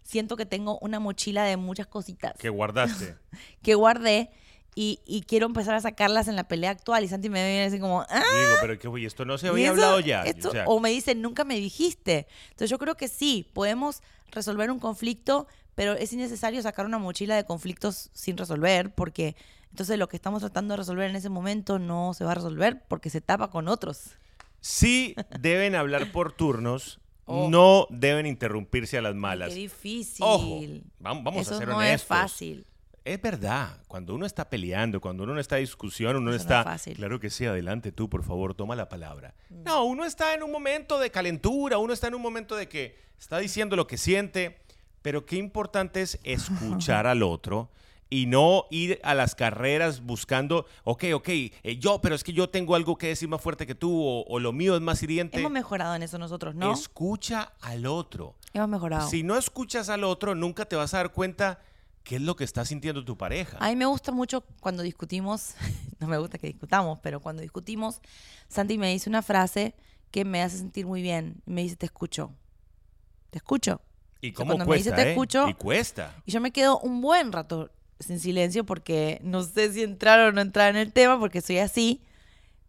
siento 0.02 0.36
que 0.36 0.44
tengo 0.44 0.78
una 0.80 1.00
mochila 1.00 1.44
de 1.44 1.56
muchas 1.56 1.86
cositas 1.86 2.34
Que 2.38 2.48
guardaste. 2.48 3.16
que 3.62 3.74
guardé 3.74 4.30
y, 4.78 5.00
y 5.06 5.22
quiero 5.22 5.46
empezar 5.46 5.74
a 5.74 5.80
sacarlas 5.80 6.28
en 6.28 6.36
la 6.36 6.46
pelea 6.46 6.70
actual 6.70 7.02
y 7.02 7.08
Santi 7.08 7.28
me 7.30 7.42
ve 7.42 7.64
así 7.64 7.80
como, 7.80 8.02
¡ah! 8.02 8.06
Digo, 8.22 8.54
pero 8.60 8.78
que, 8.78 8.86
uy, 8.88 9.06
esto 9.06 9.24
no 9.24 9.38
se 9.38 9.46
¿Y 9.46 9.48
había 9.50 9.64
eso- 9.64 9.72
hablado 9.72 10.00
ya. 10.00 10.22
esto- 10.22 10.50
O 10.50 10.52
sea, 10.52 10.64
o 10.66 10.78
me 10.80 10.90
dicen, 10.90 11.22
nunca 11.22 11.42
me 11.44 11.56
dijiste. 11.58 12.26
Entonces 12.50 12.70
yo 12.70 12.78
creo 12.78 12.94
que 12.96 13.08
sí, 13.08 13.48
podemos 13.54 14.02
resolver 14.30 14.70
un 14.70 14.78
conflicto, 14.78 15.46
pero 15.74 15.94
es 15.94 16.12
innecesario 16.12 16.60
sacar 16.62 16.84
una 16.86 16.98
mochila 16.98 17.34
de 17.36 17.44
conflictos 17.44 18.10
sin 18.12 18.36
resolver, 18.36 18.94
porque 18.94 19.34
entonces 19.70 19.98
lo 19.98 20.08
que 20.08 20.16
estamos 20.16 20.40
tratando 20.42 20.72
de 20.74 20.76
resolver 20.78 21.08
en 21.10 21.16
ese 21.16 21.30
momento 21.30 21.78
no 21.78 22.12
se 22.14 22.24
va 22.24 22.32
a 22.32 22.34
resolver 22.34 22.82
porque 22.86 23.08
se 23.10 23.20
tapa 23.22 23.50
con 23.50 23.68
otros. 23.68 24.10
sí 24.60 25.14
deben 25.40 25.74
hablar 25.74 26.12
por 26.12 26.32
turnos, 26.32 27.00
Oh. 27.28 27.48
no 27.50 27.86
deben 27.90 28.24
interrumpirse 28.26 28.98
a 28.98 29.02
las 29.02 29.14
malas. 29.16 29.48
Qué 29.48 29.54
difícil. 29.56 30.24
Ojo, 30.24 30.60
vam- 31.00 31.24
vamos 31.24 31.42
Eso 31.42 31.54
a 31.56 31.58
ser 31.58 31.66
no 31.68 31.78
honestos. 31.78 32.02
es 32.02 32.06
fácil. 32.06 32.66
Es 33.06 33.22
verdad, 33.22 33.78
cuando 33.86 34.16
uno 34.16 34.26
está 34.26 34.50
peleando, 34.50 35.00
cuando 35.00 35.22
uno 35.22 35.34
no 35.34 35.40
está 35.40 35.58
en 35.58 35.62
discusión, 35.62 36.16
uno 36.16 36.30
Eso 36.30 36.38
no 36.38 36.42
está... 36.42 36.58
es 36.58 36.64
fácil. 36.64 36.94
Mm. 36.94 36.96
Claro 36.96 37.20
que 37.20 37.30
sí, 37.30 37.46
adelante 37.46 37.92
tú, 37.92 38.10
por 38.10 38.24
favor, 38.24 38.54
toma 38.54 38.74
la 38.74 38.88
palabra. 38.88 39.32
No, 39.48 39.84
uno 39.84 40.04
está 40.04 40.34
en 40.34 40.42
un 40.42 40.50
momento 40.50 40.98
de 40.98 41.12
calentura, 41.12 41.78
uno 41.78 41.92
está 41.92 42.08
en 42.08 42.16
un 42.16 42.22
momento 42.22 42.56
de 42.56 42.68
que 42.68 42.98
está 43.16 43.38
diciendo 43.38 43.76
lo 43.76 43.86
que 43.86 43.96
siente, 43.96 44.58
pero 45.02 45.24
qué 45.24 45.36
importante 45.36 46.02
es 46.02 46.18
escuchar 46.24 47.06
al 47.06 47.22
otro 47.22 47.70
y 48.10 48.26
no 48.26 48.64
ir 48.72 48.98
a 49.04 49.14
las 49.14 49.36
carreras 49.36 50.00
buscando, 50.04 50.66
ok, 50.82 51.04
ok, 51.14 51.28
eh, 51.28 51.76
yo, 51.78 52.00
pero 52.00 52.16
es 52.16 52.24
que 52.24 52.32
yo 52.32 52.50
tengo 52.50 52.74
algo 52.74 52.98
que 52.98 53.06
decir 53.06 53.28
más 53.28 53.40
fuerte 53.40 53.68
que 53.68 53.76
tú 53.76 54.02
o, 54.02 54.24
o 54.26 54.40
lo 54.40 54.52
mío 54.52 54.74
es 54.74 54.82
más 54.82 55.00
hiriente. 55.04 55.38
Hemos 55.38 55.52
mejorado 55.52 55.94
en 55.94 56.02
eso 56.02 56.18
nosotros, 56.18 56.56
¿no? 56.56 56.72
Escucha 56.72 57.52
al 57.60 57.86
otro. 57.86 58.34
Hemos 58.52 58.68
mejorado. 58.68 59.08
Si 59.08 59.22
no 59.22 59.36
escuchas 59.36 59.90
al 59.90 60.02
otro, 60.02 60.34
nunca 60.34 60.64
te 60.64 60.74
vas 60.74 60.92
a 60.92 60.96
dar 60.96 61.12
cuenta 61.12 61.60
qué 62.06 62.16
es 62.16 62.22
lo 62.22 62.36
que 62.36 62.44
está 62.44 62.64
sintiendo 62.64 63.04
tu 63.04 63.18
pareja. 63.18 63.58
A 63.60 63.68
mí 63.68 63.74
me 63.74 63.84
gusta 63.84 64.12
mucho 64.12 64.42
cuando 64.60 64.84
discutimos, 64.84 65.54
no 65.98 66.06
me 66.06 66.16
gusta 66.18 66.38
que 66.38 66.46
discutamos, 66.46 67.00
pero 67.02 67.18
cuando 67.20 67.42
discutimos, 67.42 68.00
Santi 68.48 68.78
me 68.78 68.92
dice 68.92 69.10
una 69.10 69.22
frase 69.22 69.74
que 70.12 70.24
me 70.24 70.40
hace 70.40 70.58
sentir 70.58 70.86
muy 70.86 71.02
bien. 71.02 71.42
Me 71.46 71.62
dice, 71.62 71.74
te 71.74 71.84
escucho. 71.86 72.32
Te 73.30 73.38
escucho. 73.38 73.80
y 74.20 74.28
sea, 74.28 74.34
cómo 74.36 74.46
cuando 74.50 74.64
me 74.64 74.66
cuesta, 74.68 74.90
dice 74.92 75.02
te 75.02 75.08
¿eh? 75.08 75.12
escucho- 75.14 75.48
Y 75.48 75.54
cuesta. 75.54 76.14
Y 76.24 76.30
yo 76.30 76.40
me 76.40 76.52
quedo 76.52 76.78
un 76.78 77.00
buen 77.00 77.32
rato 77.32 77.72
sin 77.98 78.20
silencio 78.20 78.64
porque 78.64 79.18
no 79.24 79.42
sé 79.42 79.72
si 79.72 79.82
entrar 79.82 80.20
o 80.20 80.30
no 80.30 80.40
entrar 80.40 80.70
en 80.70 80.76
el 80.76 80.92
tema 80.92 81.18
porque 81.18 81.40
soy 81.40 81.58
así, 81.58 82.04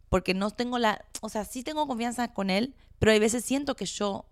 porque 0.09 0.33
no 0.33 0.49
tengo 0.49 0.79
la, 0.79 1.05
o 1.21 1.29
sea, 1.29 1.45
sí 1.45 1.61
tengo 1.63 1.85
confianza 1.85 2.33
con 2.33 2.49
él, 2.49 2.73
pero 2.97 3.11
hay 3.11 3.19
veces 3.19 3.45
siento 3.45 3.75
que 3.75 3.85
yo 3.85 4.25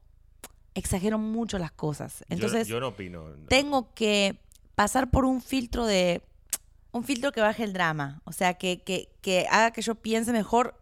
exagero 0.74 1.19
mucho 1.19 1.59
las 1.59 1.71
cosas. 1.71 2.19
Yo- 2.21 2.25
Entonces, 2.29 2.67
yo, 2.67 2.79
no 2.79 2.88
opino. 2.89 3.24
tengo 3.50 3.93
que 3.93 4.39
pasar 4.75 5.10
por 5.10 5.25
un 5.25 5.41
filtro 5.41 5.86
de 5.86 6.22
un 6.91 7.03
filtro 7.03 7.32
que 7.32 7.41
baje 7.41 7.63
el 7.63 7.74
drama, 7.74 8.22
o 8.24 8.32
sea, 8.32 8.53
que, 8.53 8.82
que, 8.82 9.10
que 9.22 9.48
haga 9.50 9.72
que 9.72 9.82
yo 9.82 9.96
piense 9.96 10.32
mejor 10.32 10.79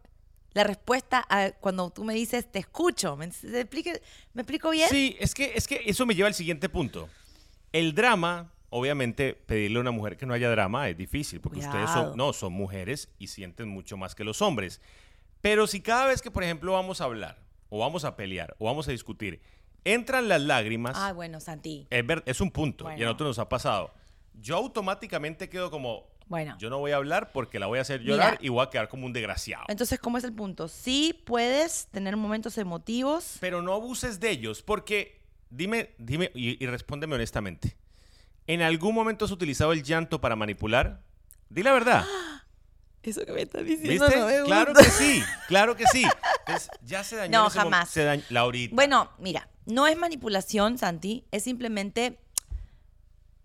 la 0.54 0.64
respuesta 0.64 1.26
a 1.30 1.52
cuando 1.52 1.90
tú 1.90 2.04
me 2.04 2.14
dices 2.14 2.52
te 2.52 2.60
escucho. 2.60 3.16
¿Me, 3.18 3.32
se 3.32 3.62
explique- 3.62 4.00
¿me 4.34 4.44
explico 4.44 4.70
bien? 4.70 4.90
Sí, 4.90 5.16
es 5.20 5.34
que, 5.34 5.54
es 5.56 5.68
que 5.68 5.82
eso 5.86 6.06
me 6.06 6.14
lleva 6.14 6.28
al 6.28 6.36
siguiente 6.36 6.70
punto. 6.70 7.10
El 7.72 7.96
drama, 7.96 8.52
obviamente, 8.70 9.34
pedirle 9.34 9.78
a 9.80 9.82
una 9.82 9.90
mujer 9.92 10.16
que 10.16 10.28
no 10.28 10.36
haya 10.36 10.52
drama 10.52 10.88
es 10.90 10.96
difícil, 10.98 11.42
porque 11.42 11.58
ustedes 11.60 11.90
son, 11.90 12.16
no, 12.16 12.32
son 12.34 12.54
mujeres 12.54 13.10
y 13.18 13.28
sienten 13.28 13.68
mucho 13.70 13.98
más 13.98 14.14
que 14.14 14.24
los 14.24 14.44
hombres. 14.44 14.80
Pero 15.42 15.66
si 15.66 15.82
cada 15.82 16.06
vez 16.06 16.22
que, 16.22 16.30
por 16.30 16.44
ejemplo, 16.44 16.74
vamos 16.74 17.02
a 17.02 17.06
hablar, 17.06 17.42
o 17.70 17.80
vamos 17.80 18.06
a 18.06 18.16
pelear, 18.16 18.56
o 18.60 18.66
vamos 18.66 18.88
a 18.88 18.92
discutir, 18.92 19.42
entran 19.86 20.28
las 20.28 20.42
lágrimas, 20.42 20.96
Ah, 20.98 21.14
bueno, 21.14 21.40
Santi. 21.40 21.88
es, 21.90 22.06
ver- 22.06 22.24
es 22.26 22.42
un 22.42 22.52
punto, 22.52 22.90
y 22.92 23.02
a 23.02 23.06
nosotros 23.06 23.30
nos 23.30 23.40
ha 23.40 23.50
pasado. 23.50 23.92
Yo 24.40 24.56
automáticamente 24.58 25.50
quedo 25.50 25.70
como, 25.72 26.08
Bueno. 26.28 26.56
yo 26.60 26.70
no 26.70 26.80
voy 26.80 26.92
a 26.92 26.96
hablar 26.98 27.32
porque 27.32 27.60
la 27.60 27.68
voy 27.68 27.80
a 27.80 27.82
hacer 27.84 28.02
llorar 28.02 28.32
Mira. 28.34 28.46
y 28.46 28.50
voy 28.50 28.66
a 28.66 28.70
quedar 28.70 28.88
como 28.90 29.06
un 29.06 29.14
desgraciado. 29.14 29.66
Entonces, 29.68 30.00
¿cómo 30.00 30.18
es 30.18 30.24
el 30.24 30.34
punto? 30.34 30.68
Sí 30.68 31.22
puedes 31.26 31.88
tener 31.88 32.18
momentos 32.18 32.58
emotivos. 32.58 33.38
Pero 33.40 33.62
no 33.62 33.74
abuses 33.74 34.20
de 34.20 34.30
ellos, 34.32 34.62
porque 34.62 35.22
dime, 35.50 35.92
dime 35.98 36.32
y, 36.34 36.62
y 36.64 36.68
respóndeme 36.68 37.16
honestamente. 37.16 37.76
¿En 38.48 38.62
algún 38.62 38.94
momento 38.96 39.26
has 39.26 39.32
utilizado 39.32 39.72
el 39.72 39.84
llanto 39.84 40.20
para 40.20 40.36
manipular? 40.36 41.02
Di 41.50 41.62
la 41.64 41.72
verdad. 41.74 42.06
Eso 43.04 43.26
que 43.26 43.34
me 43.34 43.42
estás 43.42 43.66
diciendo 43.66 44.06
¿Viste? 44.06 44.20
no 44.20 44.26
me 44.28 44.44
claro 44.44 44.74
que 44.74 44.84
sí, 44.86 45.22
claro 45.50 45.76
que 45.76 45.86
sí. 45.88 46.06
Entonces, 46.40 46.70
ya 46.84 47.04
se 47.04 47.18
dañó. 47.18 47.44
No, 47.44 47.50
jamás. 47.50 47.90
Se 47.90 48.04
dañó, 48.06 48.24
Laurita. 48.30 48.74
Bueno, 48.74 49.12
mira, 49.20 49.48
no 49.66 49.88
es 49.88 49.98
manipulación, 49.98 50.78
Santi, 50.78 51.26
es 51.32 51.44
simplemente 51.44 52.20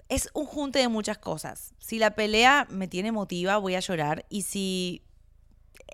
es 0.09 0.31
un 0.33 0.47
junte 0.47 0.79
de 0.79 0.89
muchas 0.89 1.19
cosas. 1.19 1.75
Si 1.79 1.99
la 1.99 2.15
pelea 2.15 2.67
me 2.71 2.89
tiene 2.89 3.09
emotiva, 3.09 3.59
voy 3.59 3.75
a 3.75 3.81
llorar 3.81 4.25
y 4.31 4.43
si 4.43 5.03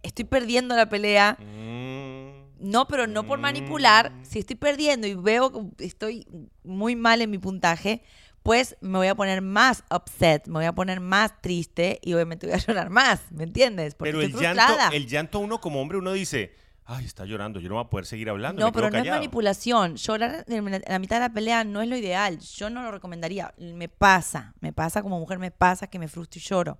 estoy 0.02 0.25
perdiendo 0.25 0.76
la 0.76 0.88
pelea, 0.88 1.37
Mm, 1.40 2.71
no, 2.71 2.87
pero 2.88 3.07
no 3.07 3.26
por 3.26 3.38
manipular, 3.40 4.12
si 4.23 4.38
estoy 4.38 4.57
perdiendo 4.57 5.07
y 5.07 5.14
veo 5.14 5.52
que 5.76 5.85
estoy 5.85 6.26
muy 6.62 6.97
mal 6.97 7.21
en 7.21 7.31
mi 7.31 7.38
puntaje, 7.38 8.02
pues 8.43 8.76
me 8.81 8.99
voy 8.99 9.09
a 9.09 9.14
poner 9.14 9.43
más 9.43 9.85
upset, 9.95 10.47
me 10.47 10.54
voy 10.54 10.64
a 10.66 10.73
poner 10.73 11.00
más 11.00 11.40
triste 11.40 11.99
y 12.02 12.14
obviamente 12.14 12.47
voy 12.47 12.54
a 12.54 12.59
llorar 12.66 12.90
más, 12.90 13.21
¿me 13.33 13.45
entiendes? 13.45 13.95
Porque 13.95 14.12
pero 14.12 14.23
el 14.23 14.33
llanto, 14.33 14.75
el 14.93 15.07
llanto 15.07 15.38
uno 15.40 15.61
como 15.61 15.81
hombre, 15.81 15.99
uno 15.99 16.12
dice, 16.12 16.54
ay, 16.86 17.04
está 17.04 17.24
llorando, 17.24 17.60
yo 17.60 17.68
no 17.68 17.76
voy 17.76 17.84
a 17.84 17.88
poder 17.88 18.06
seguir 18.06 18.28
hablando. 18.30 18.60
No, 18.60 18.66
me 18.66 18.72
pero 18.72 18.90
no 18.90 18.96
es 18.96 19.02
callado". 19.02 19.16
manipulación. 19.18 19.96
Llorar 19.96 20.44
en 20.48 20.82
la- 20.86 20.98
mitad 20.98 21.16
de 21.16 21.20
la 21.20 21.32
pelea 21.32 21.64
no 21.64 21.80
es 21.82 21.88
lo 21.88 21.96
ideal. 21.96 22.38
Yo 22.40 22.70
no 22.70 22.82
lo 22.82 22.90
recomendaría. 22.90 23.54
Me 23.58 23.88
pasa, 23.88 24.54
me 24.60 24.72
pasa 24.72 25.02
como 25.02 25.18
mujer, 25.18 25.38
me 25.38 25.50
pasa 25.50 25.86
que 25.86 25.98
me 25.98 26.08
frustro 26.08 26.38
y 26.38 26.42
lloro. 26.42 26.78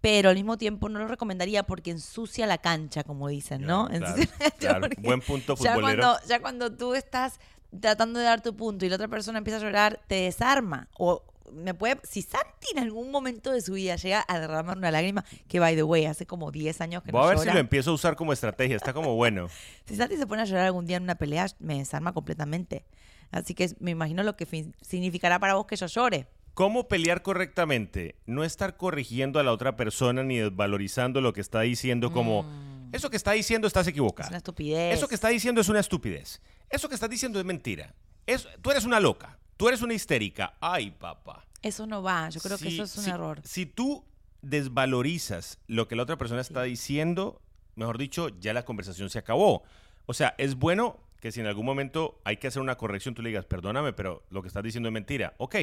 Pero 0.00 0.30
al 0.30 0.34
mismo 0.36 0.56
tiempo 0.56 0.88
no 0.88 0.98
lo 0.98 1.08
recomendaría 1.08 1.62
porque 1.64 1.90
ensucia 1.90 2.46
la 2.46 2.56
cancha, 2.58 3.04
como 3.04 3.28
dicen, 3.28 3.62
¿no? 3.66 3.86
Claro, 3.88 4.06
Ensucia 4.06 4.30
la 4.32 4.38
cancha 4.38 4.56
claro. 4.58 4.80
porque 4.80 4.96
Buen 5.02 5.20
punto 5.20 5.54
ya 5.60 5.74
futbolero. 5.74 6.02
cuando, 6.02 6.26
ya 6.26 6.40
cuando 6.40 6.72
tú 6.76 6.94
estás 6.94 7.38
tratando 7.78 8.18
de 8.18 8.24
dar 8.24 8.40
tu 8.42 8.56
punto 8.56 8.84
y 8.86 8.88
la 8.88 8.94
otra 8.96 9.08
persona 9.08 9.38
empieza 9.38 9.58
a 9.58 9.62
llorar, 9.62 10.00
te 10.08 10.14
desarma. 10.22 10.88
O 10.98 11.22
me 11.52 11.74
puede. 11.74 11.98
Si 12.02 12.22
Santi 12.22 12.68
en 12.72 12.78
algún 12.80 13.10
momento 13.10 13.50
de 13.52 13.60
su 13.60 13.74
vida 13.74 13.96
llega 13.96 14.24
a 14.28 14.38
derramar 14.38 14.76
una 14.78 14.90
lágrima, 14.90 15.24
que 15.48 15.60
by 15.60 15.74
the 15.76 15.82
way, 15.82 16.06
hace 16.06 16.26
como 16.26 16.50
10 16.50 16.80
años 16.80 17.02
que 17.02 17.12
Voy 17.12 17.20
no 17.20 17.24
a 17.26 17.28
ver 17.30 17.38
llora. 17.38 17.50
si 17.50 17.54
lo 17.54 17.60
empiezo 17.60 17.90
a 17.90 17.94
usar 17.94 18.16
como 18.16 18.32
estrategia, 18.32 18.76
está 18.76 18.92
como 18.92 19.14
bueno. 19.16 19.48
Si 19.86 19.96
Santi 19.96 20.16
se 20.16 20.26
pone 20.26 20.42
a 20.42 20.44
llorar 20.44 20.66
algún 20.66 20.86
día 20.86 20.96
en 20.98 21.02
una 21.04 21.16
pelea, 21.16 21.46
me 21.58 21.78
desarma 21.78 22.12
completamente. 22.12 22.84
Así 23.30 23.54
que 23.54 23.70
me 23.78 23.92
imagino 23.92 24.22
lo 24.22 24.36
que 24.36 24.46
significará 24.82 25.38
para 25.38 25.54
vos 25.54 25.66
que 25.66 25.76
yo 25.76 25.86
llore. 25.86 26.26
¿Cómo 26.54 26.88
pelear 26.88 27.22
correctamente? 27.22 28.16
No 28.26 28.42
estar 28.44 28.76
corrigiendo 28.76 29.38
a 29.38 29.44
la 29.44 29.52
otra 29.52 29.76
persona 29.76 30.24
ni 30.24 30.38
desvalorizando 30.38 31.20
lo 31.20 31.32
que 31.32 31.40
está 31.40 31.60
diciendo 31.60 32.12
como, 32.12 32.44
eso 32.92 33.08
que 33.08 33.16
está 33.16 33.32
diciendo 33.32 33.66
estás 33.68 33.86
Mm. 33.86 33.90
Es 34.22 34.28
una 34.28 34.36
estupidez. 34.38 34.96
Eso 34.98 35.06
que 35.08 35.14
está 35.14 35.28
diciendo 35.28 35.60
es 35.60 35.68
una 35.68 35.78
estupidez. 35.80 36.40
Eso 36.68 36.88
que 36.88 36.94
estás 36.96 37.08
diciendo 37.08 37.38
es 37.38 37.44
mentira. 37.44 37.94
Es- 38.26 38.48
tú 38.62 38.70
eres 38.72 38.84
una 38.84 38.98
loca. 39.00 39.38
Tú 39.60 39.68
eres 39.68 39.82
una 39.82 39.92
histérica. 39.94 40.54
Ay, 40.60 40.90
papá. 40.90 41.44
Eso 41.60 41.86
no 41.86 42.02
va. 42.02 42.30
Yo 42.30 42.40
creo 42.40 42.56
que 42.56 42.68
eso 42.68 42.82
es 42.84 42.96
un 42.96 43.04
si- 43.04 43.10
error. 43.10 43.40
Si 43.44 43.66
tú 43.66 44.04
desvalorizas 44.42 45.58
lo 45.66 45.88
que 45.88 45.96
la 45.96 46.02
otra 46.04 46.16
persona 46.16 46.40
está 46.40 46.62
diciendo, 46.62 47.40
mejor 47.74 47.98
dicho, 47.98 48.28
ya 48.40 48.52
la 48.54 48.64
conversación 48.64 49.10
se 49.10 49.18
acabó. 49.18 49.62
O 50.06 50.14
sea, 50.14 50.34
es 50.38 50.54
bueno 50.56 50.98
que 51.20 51.32
si 51.32 51.40
en 51.40 51.46
algún 51.46 51.66
momento 51.66 52.20
hay 52.24 52.38
que 52.38 52.46
hacer 52.46 52.62
una 52.62 52.76
corrección, 52.76 53.14
tú 53.14 53.22
le 53.22 53.28
digas, 53.30 53.44
perdóname, 53.44 53.92
pero 53.92 54.22
lo 54.30 54.42
que 54.42 54.48
estás 54.48 54.62
diciendo 54.62 54.88
es 54.88 54.92
mentira. 54.92 55.34
Ok. 55.38 55.56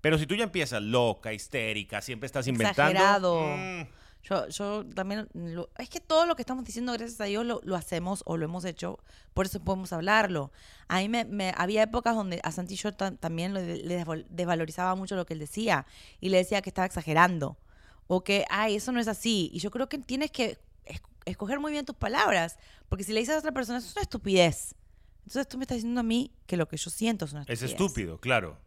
Pero 0.00 0.18
si 0.18 0.26
tú 0.26 0.34
ya 0.34 0.44
empiezas 0.44 0.82
loca, 0.82 1.32
histérica, 1.32 2.00
siempre 2.00 2.26
estás 2.26 2.46
inventando. 2.46 2.90
Exagerado. 2.92 3.46
mm, 3.56 3.86
Yo, 4.24 4.48
yo 4.48 4.84
también. 4.94 5.28
lo- 5.34 5.68
es 5.78 5.88
que 5.90 6.00
todo 6.00 6.24
lo 6.26 6.34
que 6.34 6.42
estamos 6.42 6.64
diciendo, 6.64 6.92
gracias 6.94 7.20
a 7.20 7.24
Dios, 7.24 7.44
lo, 7.44 7.60
lo 7.62 7.76
hacemos 7.76 8.22
o 8.26 8.36
lo 8.38 8.46
hemos 8.46 8.64
hecho. 8.64 8.98
Por 9.34 9.46
eso 9.46 9.60
podemos 9.60 9.92
hablarlo. 9.92 10.50
A 10.88 10.98
mí 11.00 11.08
me, 11.10 11.24
me- 11.26 11.52
había 11.56 11.82
épocas 11.82 12.14
donde 12.16 12.40
a 12.42 12.50
Santi 12.50 12.74
yo 12.76 12.92
ta- 12.94 13.14
también 13.14 13.52
le 13.52 13.84
desval- 13.84 14.24
desvalorizaba 14.30 14.94
mucho 14.94 15.14
lo 15.14 15.26
que 15.26 15.34
él 15.34 15.40
decía. 15.40 15.84
Y 16.20 16.30
le 16.30 16.38
decía 16.38 16.62
que 16.62 16.70
estaba 16.70 16.86
exagerando. 16.86 17.58
O 18.06 18.24
que, 18.24 18.44
ay, 18.50 18.76
eso 18.76 18.92
no 18.92 19.00
es 19.00 19.08
así. 19.08 19.50
Y 19.52 19.58
yo 19.60 19.70
creo 19.70 19.88
que 19.90 19.98
tienes 19.98 20.30
que 20.30 20.58
es- 20.86 21.02
escoger 21.26 21.60
muy 21.60 21.72
bien 21.72 21.84
tus 21.84 21.96
palabras. 21.96 22.56
Porque 22.88 23.04
si 23.04 23.12
le 23.12 23.20
dices 23.20 23.34
a 23.36 23.38
otra 23.40 23.52
persona, 23.52 23.78
eso 23.78 23.88
es 23.88 23.94
una 23.96 24.02
estupidez. 24.02 24.74
Entonces 25.26 25.48
tú 25.48 25.58
me 25.58 25.64
estás 25.64 25.76
diciendo 25.76 26.00
a 26.00 26.04
mí 26.04 26.30
que 26.46 26.56
lo 26.56 26.66
que 26.68 26.76
yo 26.78 26.90
siento 26.90 27.26
es 27.26 27.32
una 27.32 27.42
es 27.42 27.48
estupidez. 27.50 27.72
estúpido, 27.80 28.18
claro. 28.20 28.58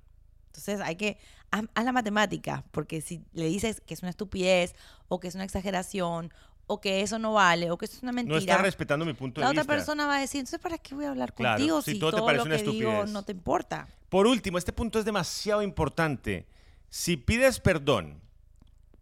Entonces 0.57 0.81
hay 0.81 0.95
que, 0.95 1.17
haz, 1.51 1.65
haz 1.75 1.85
la 1.85 1.91
matemática, 1.91 2.63
porque 2.71 3.01
si 3.01 3.21
le 3.33 3.45
dices 3.45 3.81
que 3.81 3.93
es 3.93 4.01
una 4.01 4.09
estupidez 4.09 4.75
o 5.07 5.19
que 5.19 5.27
es 5.27 5.35
una 5.35 5.43
exageración 5.43 6.33
o 6.65 6.81
que 6.81 7.01
eso 7.01 7.17
no 7.19 7.33
vale 7.33 7.71
o 7.71 7.77
que 7.77 7.85
eso 7.85 7.95
es 7.97 8.03
una 8.03 8.11
mentira. 8.11 8.35
No 8.35 8.39
está 8.39 8.57
respetando 8.57 9.05
mi 9.05 9.13
punto 9.13 9.39
la 9.39 9.47
de 9.47 9.51
otra 9.51 9.63
vista. 9.63 9.73
persona 9.75 10.07
va 10.07 10.17
a 10.17 10.19
decir, 10.19 10.39
entonces, 10.39 10.59
¿para 10.59 10.77
qué 10.77 10.95
voy 10.95 11.05
a 11.05 11.09
hablar 11.11 11.33
Claro, 11.33 11.57
contigo 11.57 11.81
si 11.81 11.93
si 11.93 11.99
todo 11.99 12.11
te 12.11 12.17
todo, 12.17 12.25
parece 12.25 12.43
lo 12.45 12.55
una 12.55 12.57
que 12.57 12.63
digo 12.71 12.89
estupidez. 12.91 13.13
no 13.13 13.23
te 13.23 13.31
importa? 13.31 13.87
Por 14.09 14.27
último, 14.27 14.57
este 14.57 14.73
punto 14.73 14.99
es 14.99 15.05
demasiado 15.05 15.61
importante. 15.61 16.45
Si 16.89 17.15
pides 17.17 17.59
perdón, 17.59 18.19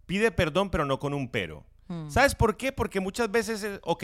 pide 0.05 0.31
perdón 0.31 0.69
pero 0.69 0.85
no 0.85 0.99
con 0.99 1.13
un 1.13 1.29
pero. 1.29 1.63
Mm. 1.87 2.09
¿Sabes 2.09 2.35
por 2.35 2.57
qué? 2.57 2.71
Porque 2.71 2.99
muchas 2.99 3.31
veces, 3.31 3.63
es, 3.63 3.79
ok, 3.83 4.03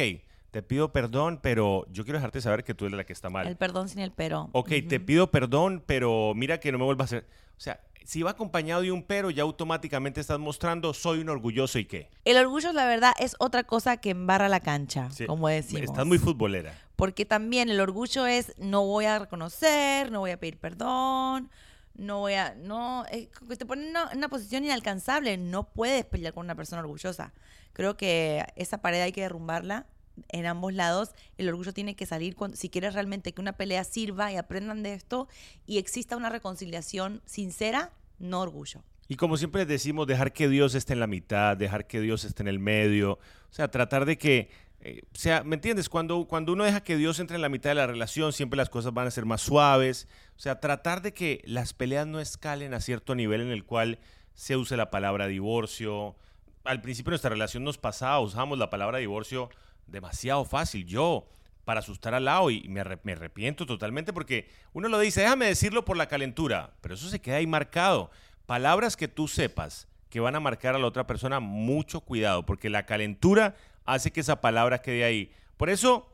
te 0.52 0.62
pido 0.62 0.92
perdón, 0.92 1.40
pero 1.42 1.86
yo 1.92 2.04
quiero 2.04 2.20
dejarte 2.20 2.42
saber 2.42 2.64
que 2.64 2.74
tú 2.74 2.86
eres 2.86 2.98
la 2.98 3.06
que 3.06 3.14
está 3.14 3.30
mal. 3.30 3.48
El 3.48 3.56
perdón 3.56 3.88
sin 3.88 4.00
el 4.00 4.12
pero. 4.12 4.50
Ok, 4.52 4.70
te 4.88 5.00
pido 5.00 5.32
perdón, 5.32 5.82
pero 5.86 6.34
mira 6.36 6.60
que 6.60 6.72
no 6.72 6.78
me 6.78 6.84
vuelvas 6.84 7.14
a 7.14 7.18
hacer. 7.18 7.28
O 7.58 7.60
sea, 7.60 7.80
si 8.04 8.22
va 8.22 8.32
acompañado 8.32 8.82
de 8.82 8.92
un 8.92 9.04
pero, 9.04 9.30
ya 9.30 9.44
automáticamente 9.44 10.20
estás 10.20 10.40
mostrando 10.40 10.94
soy 10.94 11.20
un 11.20 11.30
orgulloso 11.30 11.80
y 11.80 11.86
qué. 11.86 12.10
El 12.26 12.38
orgullo, 12.38 12.74
la 12.74 12.86
verdad, 12.86 13.14
es 13.18 13.36
otra 13.40 13.64
cosa 13.64 13.98
que 13.98 14.10
embarra 14.10 14.50
la 14.50 14.60
cancha, 14.60 15.10
Sí, 15.12 15.26
como 15.26 15.48
decimos. 15.48 15.84
Estás 15.84 16.06
muy 16.06 16.18
futbolera. 16.18 16.76
Porque 16.98 17.26
también 17.26 17.70
el 17.70 17.80
orgullo 17.80 18.28
es 18.28 18.54
no 18.58 18.86
voy 18.86 19.06
a 19.06 19.20
reconocer, 19.20 20.12
no 20.12 20.20
voy 20.20 20.32
a 20.32 20.40
pedir 20.40 20.58
perdón, 20.58 21.50
no 21.96 22.20
voy 22.20 22.34
a. 22.34 22.56
No, 22.56 23.06
es 23.06 23.30
que 23.48 23.56
te 23.56 23.66
pone 23.66 23.84
en 23.84 23.92
una, 23.92 24.12
en 24.12 24.18
una 24.18 24.28
posición 24.28 24.66
inalcanzable. 24.66 25.38
No 25.38 25.64
puedes 25.64 26.04
pelear 26.04 26.34
con 26.34 26.46
una 26.46 26.56
persona 26.56 26.82
orgullosa. 26.82 27.32
Creo 27.72 27.96
que 27.96 28.46
esa 28.58 28.82
pared 28.82 29.02
hay 29.02 29.14
que 29.14 29.22
derrumbarla 29.22 29.88
en 30.30 30.46
ambos 30.46 30.74
lados. 30.74 31.12
El 31.38 31.50
orgullo 31.50 31.74
tiene 31.74 31.96
que 31.96 32.06
salir 32.06 32.36
cuando, 32.36 32.58
si 32.58 32.70
quieres 32.70 32.94
realmente 32.94 33.34
que 33.34 33.42
una 33.42 33.54
pelea 33.54 33.84
sirva 33.84 34.32
y 34.32 34.38
aprendan 34.38 34.84
de 34.84 34.94
esto 34.94 35.28
y 35.66 35.78
exista 35.78 36.18
una 36.18 36.30
reconciliación 36.30 37.22
sincera, 37.26 37.92
no 38.20 38.42
orgullo. 38.42 38.84
Y 39.12 39.16
como 39.16 39.36
siempre 39.36 39.66
decimos, 39.66 40.08
dejar 40.08 40.32
que 40.32 40.48
Dios 40.48 40.74
esté 40.74 40.94
en 40.94 41.02
la 41.02 41.08
mitad, 41.08 41.58
dejar 41.58 41.86
que 41.86 42.00
Dios 42.00 42.24
esté 42.24 42.44
en 42.44 42.48
el 42.48 42.60
medio, 42.60 43.14
o 43.14 43.54
sea, 43.54 43.70
tratar 43.70 44.06
de 44.06 44.18
que, 44.18 44.50
eh, 44.80 45.02
o 45.14 45.18
sea, 45.18 45.44
¿me 45.44 45.56
entiendes? 45.56 45.90
Cuando, 45.90 46.26
cuando 46.30 46.54
uno 46.54 46.64
deja 46.64 46.82
que 46.82 46.96
Dios 46.96 47.20
entre 47.20 47.36
en 47.36 47.42
la 47.42 47.50
mitad 47.50 47.72
de 47.72 47.76
la 47.76 47.88
relación, 47.88 48.32
siempre 48.32 48.56
las 48.56 48.70
cosas 48.70 48.94
van 48.94 49.08
a 49.08 49.12
ser 49.12 49.26
más 49.26 49.42
suaves, 49.42 50.08
o 50.38 50.40
sea, 50.40 50.62
tratar 50.62 51.02
de 51.02 51.14
que 51.14 51.42
las 51.44 51.74
peleas 51.74 52.08
no 52.08 52.22
escalen 52.22 52.74
a 52.74 52.80
cierto 52.80 53.14
nivel 53.14 53.42
en 53.42 53.50
el 53.50 53.66
cual 53.66 54.00
se 54.34 54.56
use 54.56 54.78
la 54.78 54.90
palabra 54.90 55.28
divorcio. 55.28 56.16
Al 56.64 56.82
principio 56.82 57.10
nuestra 57.10 57.32
relación 57.32 57.66
nos 57.66 57.78
pasaba, 57.78 58.22
usábamos 58.22 58.60
la 58.60 58.70
palabra 58.70 59.00
divorcio 59.00 59.50
demasiado 59.92 60.46
fácil. 60.46 60.86
Yo, 60.86 61.28
para 61.66 61.80
asustar 61.82 62.14
al 62.14 62.26
lado, 62.26 62.50
y 62.50 62.68
me, 62.70 62.82
arre- 62.82 63.00
me 63.04 63.12
arrepiento 63.14 63.66
totalmente 63.66 64.14
porque 64.14 64.50
uno 64.74 64.88
lo 64.88 65.00
dice, 65.00 65.22
déjame 65.22 65.46
decirlo 65.46 65.86
por 65.86 65.98
la 65.98 66.08
calentura, 66.08 66.74
pero 66.82 66.96
eso 66.96 67.08
se 67.10 67.22
queda 67.22 67.38
ahí 67.38 67.48
marcado. 67.48 68.10
Palabras 68.46 68.98
que 68.98 69.08
tú 69.08 69.28
sepas 69.28 69.88
que 70.10 70.20
van 70.20 70.36
a 70.36 70.40
marcar 70.42 70.76
a 70.76 70.80
la 70.80 70.88
otra 70.88 71.08
persona, 71.08 71.40
mucho 71.40 72.02
cuidado, 72.02 72.46
porque 72.46 72.70
la 72.70 72.86
calentura 72.86 73.56
hace 73.86 74.12
que 74.12 74.20
esa 74.20 74.42
palabra 74.42 74.82
quede 74.82 75.04
ahí. 75.06 75.32
Por 75.56 75.70
eso, 75.70 76.12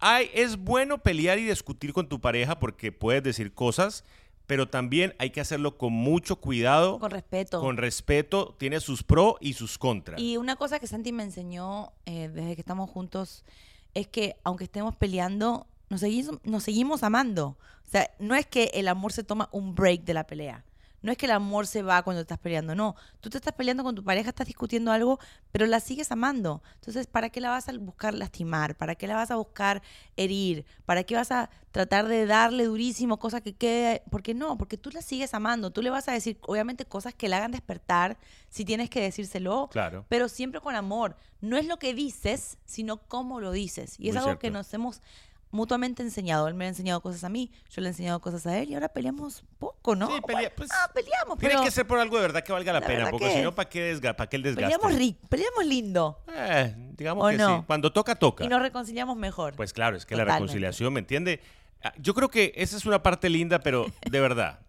hay, 0.00 0.30
es 0.34 0.56
bueno 0.56 0.98
pelear 0.98 1.38
y 1.38 1.44
discutir 1.44 1.92
con 1.92 2.08
tu 2.08 2.20
pareja 2.20 2.58
porque 2.58 2.90
puedes 2.90 3.22
decir 3.22 3.52
cosas, 3.54 4.04
pero 4.48 4.66
también 4.66 5.14
hay 5.18 5.28
que 5.28 5.42
hacerlo 5.42 5.76
con 5.76 5.92
mucho 5.92 6.36
cuidado, 6.36 6.98
Con 6.98 7.10
respeto. 7.10 7.60
con 7.60 7.76
respeto, 7.76 8.56
tiene 8.58 8.80
sus 8.80 9.02
pros 9.02 9.34
y 9.40 9.52
sus 9.52 9.76
contras. 9.76 10.18
Y 10.18 10.38
una 10.38 10.56
cosa 10.56 10.80
que 10.80 10.86
Santi 10.86 11.12
me 11.12 11.22
enseñó 11.22 11.92
eh, 12.06 12.28
desde 12.28 12.54
que 12.54 12.62
estamos 12.62 12.88
juntos 12.88 13.44
es 13.92 14.08
que 14.08 14.36
aunque 14.44 14.64
estemos 14.64 14.96
peleando, 14.96 15.66
nos 15.90 16.00
seguimos, 16.00 16.38
nos 16.44 16.62
seguimos 16.62 17.02
amando. 17.02 17.58
O 17.86 17.90
sea, 17.90 18.10
no 18.18 18.34
es 18.34 18.46
que 18.46 18.70
el 18.72 18.88
amor 18.88 19.12
se 19.12 19.22
toma 19.22 19.50
un 19.52 19.74
break 19.74 20.04
de 20.04 20.14
la 20.14 20.26
pelea. 20.26 20.64
No 21.00 21.12
es 21.12 21.18
que 21.18 21.26
el 21.26 21.32
amor 21.32 21.66
se 21.66 21.82
va 21.82 22.02
cuando 22.02 22.22
estás 22.22 22.38
peleando, 22.38 22.74
no. 22.74 22.96
Tú 23.20 23.30
te 23.30 23.38
estás 23.38 23.52
peleando 23.54 23.84
con 23.84 23.94
tu 23.94 24.02
pareja, 24.02 24.30
estás 24.30 24.46
discutiendo 24.48 24.90
algo, 24.90 25.18
pero 25.52 25.66
la 25.66 25.78
sigues 25.80 26.10
amando. 26.10 26.62
Entonces, 26.76 27.06
¿para 27.06 27.30
qué 27.30 27.40
la 27.40 27.50
vas 27.50 27.68
a 27.68 27.72
buscar 27.78 28.14
lastimar? 28.14 28.76
¿Para 28.76 28.96
qué 28.96 29.06
la 29.06 29.14
vas 29.14 29.30
a 29.30 29.36
buscar 29.36 29.80
herir? 30.16 30.64
¿Para 30.86 31.04
qué 31.04 31.14
vas 31.14 31.30
a 31.30 31.50
tratar 31.70 32.08
de 32.08 32.26
darle 32.26 32.64
durísimo, 32.64 33.18
cosa 33.18 33.40
que 33.40 33.54
quede? 33.54 34.02
¿Por 34.10 34.22
qué 34.22 34.34
no? 34.34 34.58
Porque 34.58 34.76
tú 34.76 34.90
la 34.90 35.02
sigues 35.02 35.34
amando. 35.34 35.70
Tú 35.70 35.82
le 35.82 35.90
vas 35.90 36.08
a 36.08 36.12
decir, 36.12 36.38
obviamente, 36.42 36.84
cosas 36.84 37.14
que 37.14 37.28
la 37.28 37.36
hagan 37.36 37.52
despertar, 37.52 38.18
si 38.48 38.64
tienes 38.64 38.90
que 38.90 39.00
decírselo, 39.00 39.68
Claro. 39.70 40.04
pero 40.08 40.28
siempre 40.28 40.60
con 40.60 40.74
amor. 40.74 41.16
No 41.40 41.56
es 41.56 41.66
lo 41.66 41.78
que 41.78 41.94
dices, 41.94 42.58
sino 42.64 42.96
cómo 42.96 43.40
lo 43.40 43.52
dices. 43.52 43.94
Y 44.00 44.08
es 44.08 44.14
Muy 44.14 44.18
algo 44.18 44.30
cierto. 44.30 44.40
que 44.40 44.50
nos 44.50 44.74
hemos 44.74 45.00
mutuamente 45.50 46.02
enseñado. 46.02 46.48
Él 46.48 46.54
me 46.54 46.64
ha 46.66 46.68
enseñado 46.68 47.00
cosas 47.00 47.24
a 47.24 47.28
mí, 47.28 47.50
yo 47.70 47.80
le 47.82 47.88
he 47.88 47.90
enseñado 47.90 48.20
cosas 48.20 48.46
a 48.46 48.58
él 48.58 48.70
y 48.70 48.74
ahora 48.74 48.88
peleamos 48.88 49.44
poco, 49.58 49.96
¿no? 49.96 50.06
Sí, 50.08 50.20
pelea- 50.26 50.52
pues, 50.54 50.68
ah, 50.72 50.90
peleamos, 50.92 51.38
Tiene 51.38 51.54
pero 51.54 51.64
que 51.64 51.70
ser 51.70 51.86
por 51.86 51.98
algo 51.98 52.16
de 52.16 52.22
verdad 52.22 52.42
que 52.44 52.52
valga 52.52 52.72
la, 52.72 52.80
La 52.80 52.86
pena, 52.86 53.10
porque 53.10 53.26
que 53.28 53.34
si 53.34 53.42
no, 53.42 53.54
¿para 53.54 53.68
qué, 53.68 53.94
desga- 53.94 54.14
pa' 54.16 54.28
qué 54.28 54.36
el 54.36 54.42
desgaste? 54.42 54.76
peleamos 54.78 54.98
rico, 54.98 55.26
peleamos 55.28 55.64
lindo 55.66 56.22
Eh, 56.34 56.74
digamos 56.96 57.24
¿O 57.26 57.28
que 57.30 57.36
no? 57.38 57.58
sí. 57.58 57.64
Cuando 57.66 57.92
toca, 57.92 58.14
toca. 58.14 58.44
y 58.44 58.48
nos 58.48 58.60
reconciliamos 58.62 59.16
mejor. 59.16 59.54
Pues 59.54 59.72
claro, 59.72 59.96
es 59.96 60.04
que 60.06 60.16
la 60.16 60.24
reconciliación, 60.24 60.92
¿me 60.92 61.00
entiende? 61.00 61.40
Ah, 61.82 61.92
Yo 61.98 62.12
creo 62.14 62.28
que 62.28 62.52
esa 62.56 62.76
es 62.76 62.86
una 62.86 63.02
parte 63.02 63.28
linda, 63.30 63.60
pero 63.60 63.86
de 64.10 64.20
verdad. 64.20 64.60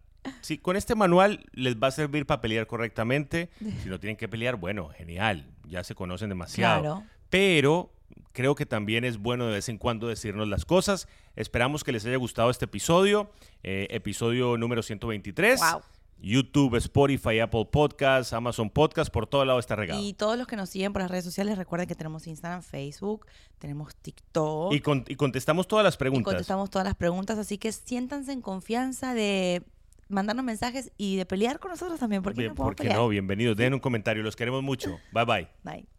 Si 0.42 0.58
con 0.58 0.76
este 0.76 0.96
manual 0.96 1.46
les 1.54 1.78
va 1.78 1.88
a 1.88 1.92
servir 1.92 2.26
para 2.26 2.42
pelear 2.42 2.68
correctamente, 2.68 3.50
si 3.82 3.90
no 3.90 4.00
tienen 4.00 4.18
que 4.18 4.28
pelear, 4.28 4.58
bueno, 4.58 4.90
genial, 4.90 5.48
ya 5.66 5.84
se 5.84 5.96
conocen 5.96 6.30
demasiado. 6.30 6.82
Claro. 6.82 7.04
Pero 7.30 7.92
creo 8.34 8.56
que 8.56 8.66
también 8.66 9.04
es 9.06 9.18
bueno 9.18 9.48
de 9.48 9.54
vez 9.54 9.70
en 9.70 9.78
cuando 9.78 10.08
decirnos 10.08 10.48
las 10.48 10.66
cosas. 10.66 11.08
Esperamos 11.36 11.84
que 11.84 11.92
les 11.92 12.06
haya 12.06 12.18
gustado 12.18 12.50
este 12.50 12.66
episodio, 12.66 13.32
eh, 13.64 13.88
episodio 13.92 14.58
número 14.58 14.82
123. 14.84 15.60
Wow. 15.60 15.82
YouTube, 16.22 16.76
Spotify, 16.76 17.40
Apple 17.40 17.70
Podcasts, 17.72 18.34
Amazon 18.34 18.70
Podcasts, 18.70 19.10
por 19.10 19.26
todo 19.26 19.46
lado 19.46 19.58
está 19.58 19.78
regado. 19.78 20.02
Y 20.04 20.12
todos 20.14 20.38
los 20.38 20.48
que 20.48 20.58
nos 20.58 20.70
siguen 20.70 20.92
por 20.92 21.02
las 21.02 21.10
redes 21.10 21.24
sociales, 21.24 21.58
recuerden 21.58 21.88
que 21.88 21.96
tenemos 21.96 22.28
Instagram, 22.28 22.62
Facebook, 22.62 23.26
tenemos 23.58 23.96
TikTok. 23.96 24.74
Y, 24.74 24.82
con- 24.82 25.06
y 25.08 25.16
contestamos 25.16 25.66
todas 25.70 25.86
las 25.86 25.96
y 25.96 25.98
preguntas. 25.98 26.26
contestamos 26.34 26.70
todas 26.70 26.86
las 26.86 26.96
preguntas, 26.96 27.38
así 27.38 27.58
que 27.58 27.72
siéntanse 27.72 28.34
en 28.34 28.42
confianza 28.42 29.14
de 29.14 29.64
mandarnos 30.10 30.44
mensajes 30.44 30.92
y 30.98 31.16
de 31.16 31.26
pelear 31.26 31.58
con 31.60 31.72
nosotros 31.72 31.98
también, 32.02 32.22
porque 32.22 32.40
Bien, 32.42 32.50
no 32.50 32.56
podemos 32.56 32.72
¿Por 32.72 32.76
qué 32.76 32.84
pelear. 32.84 33.00
no? 33.00 33.08
Bienvenidos. 33.08 33.56
Den 33.56 33.74
un 33.76 33.80
comentario. 33.80 34.22
Los 34.22 34.36
queremos 34.36 34.62
mucho. 34.62 35.00
Bye 35.14 35.24
bye. 35.24 35.48
Bye. 35.64 35.99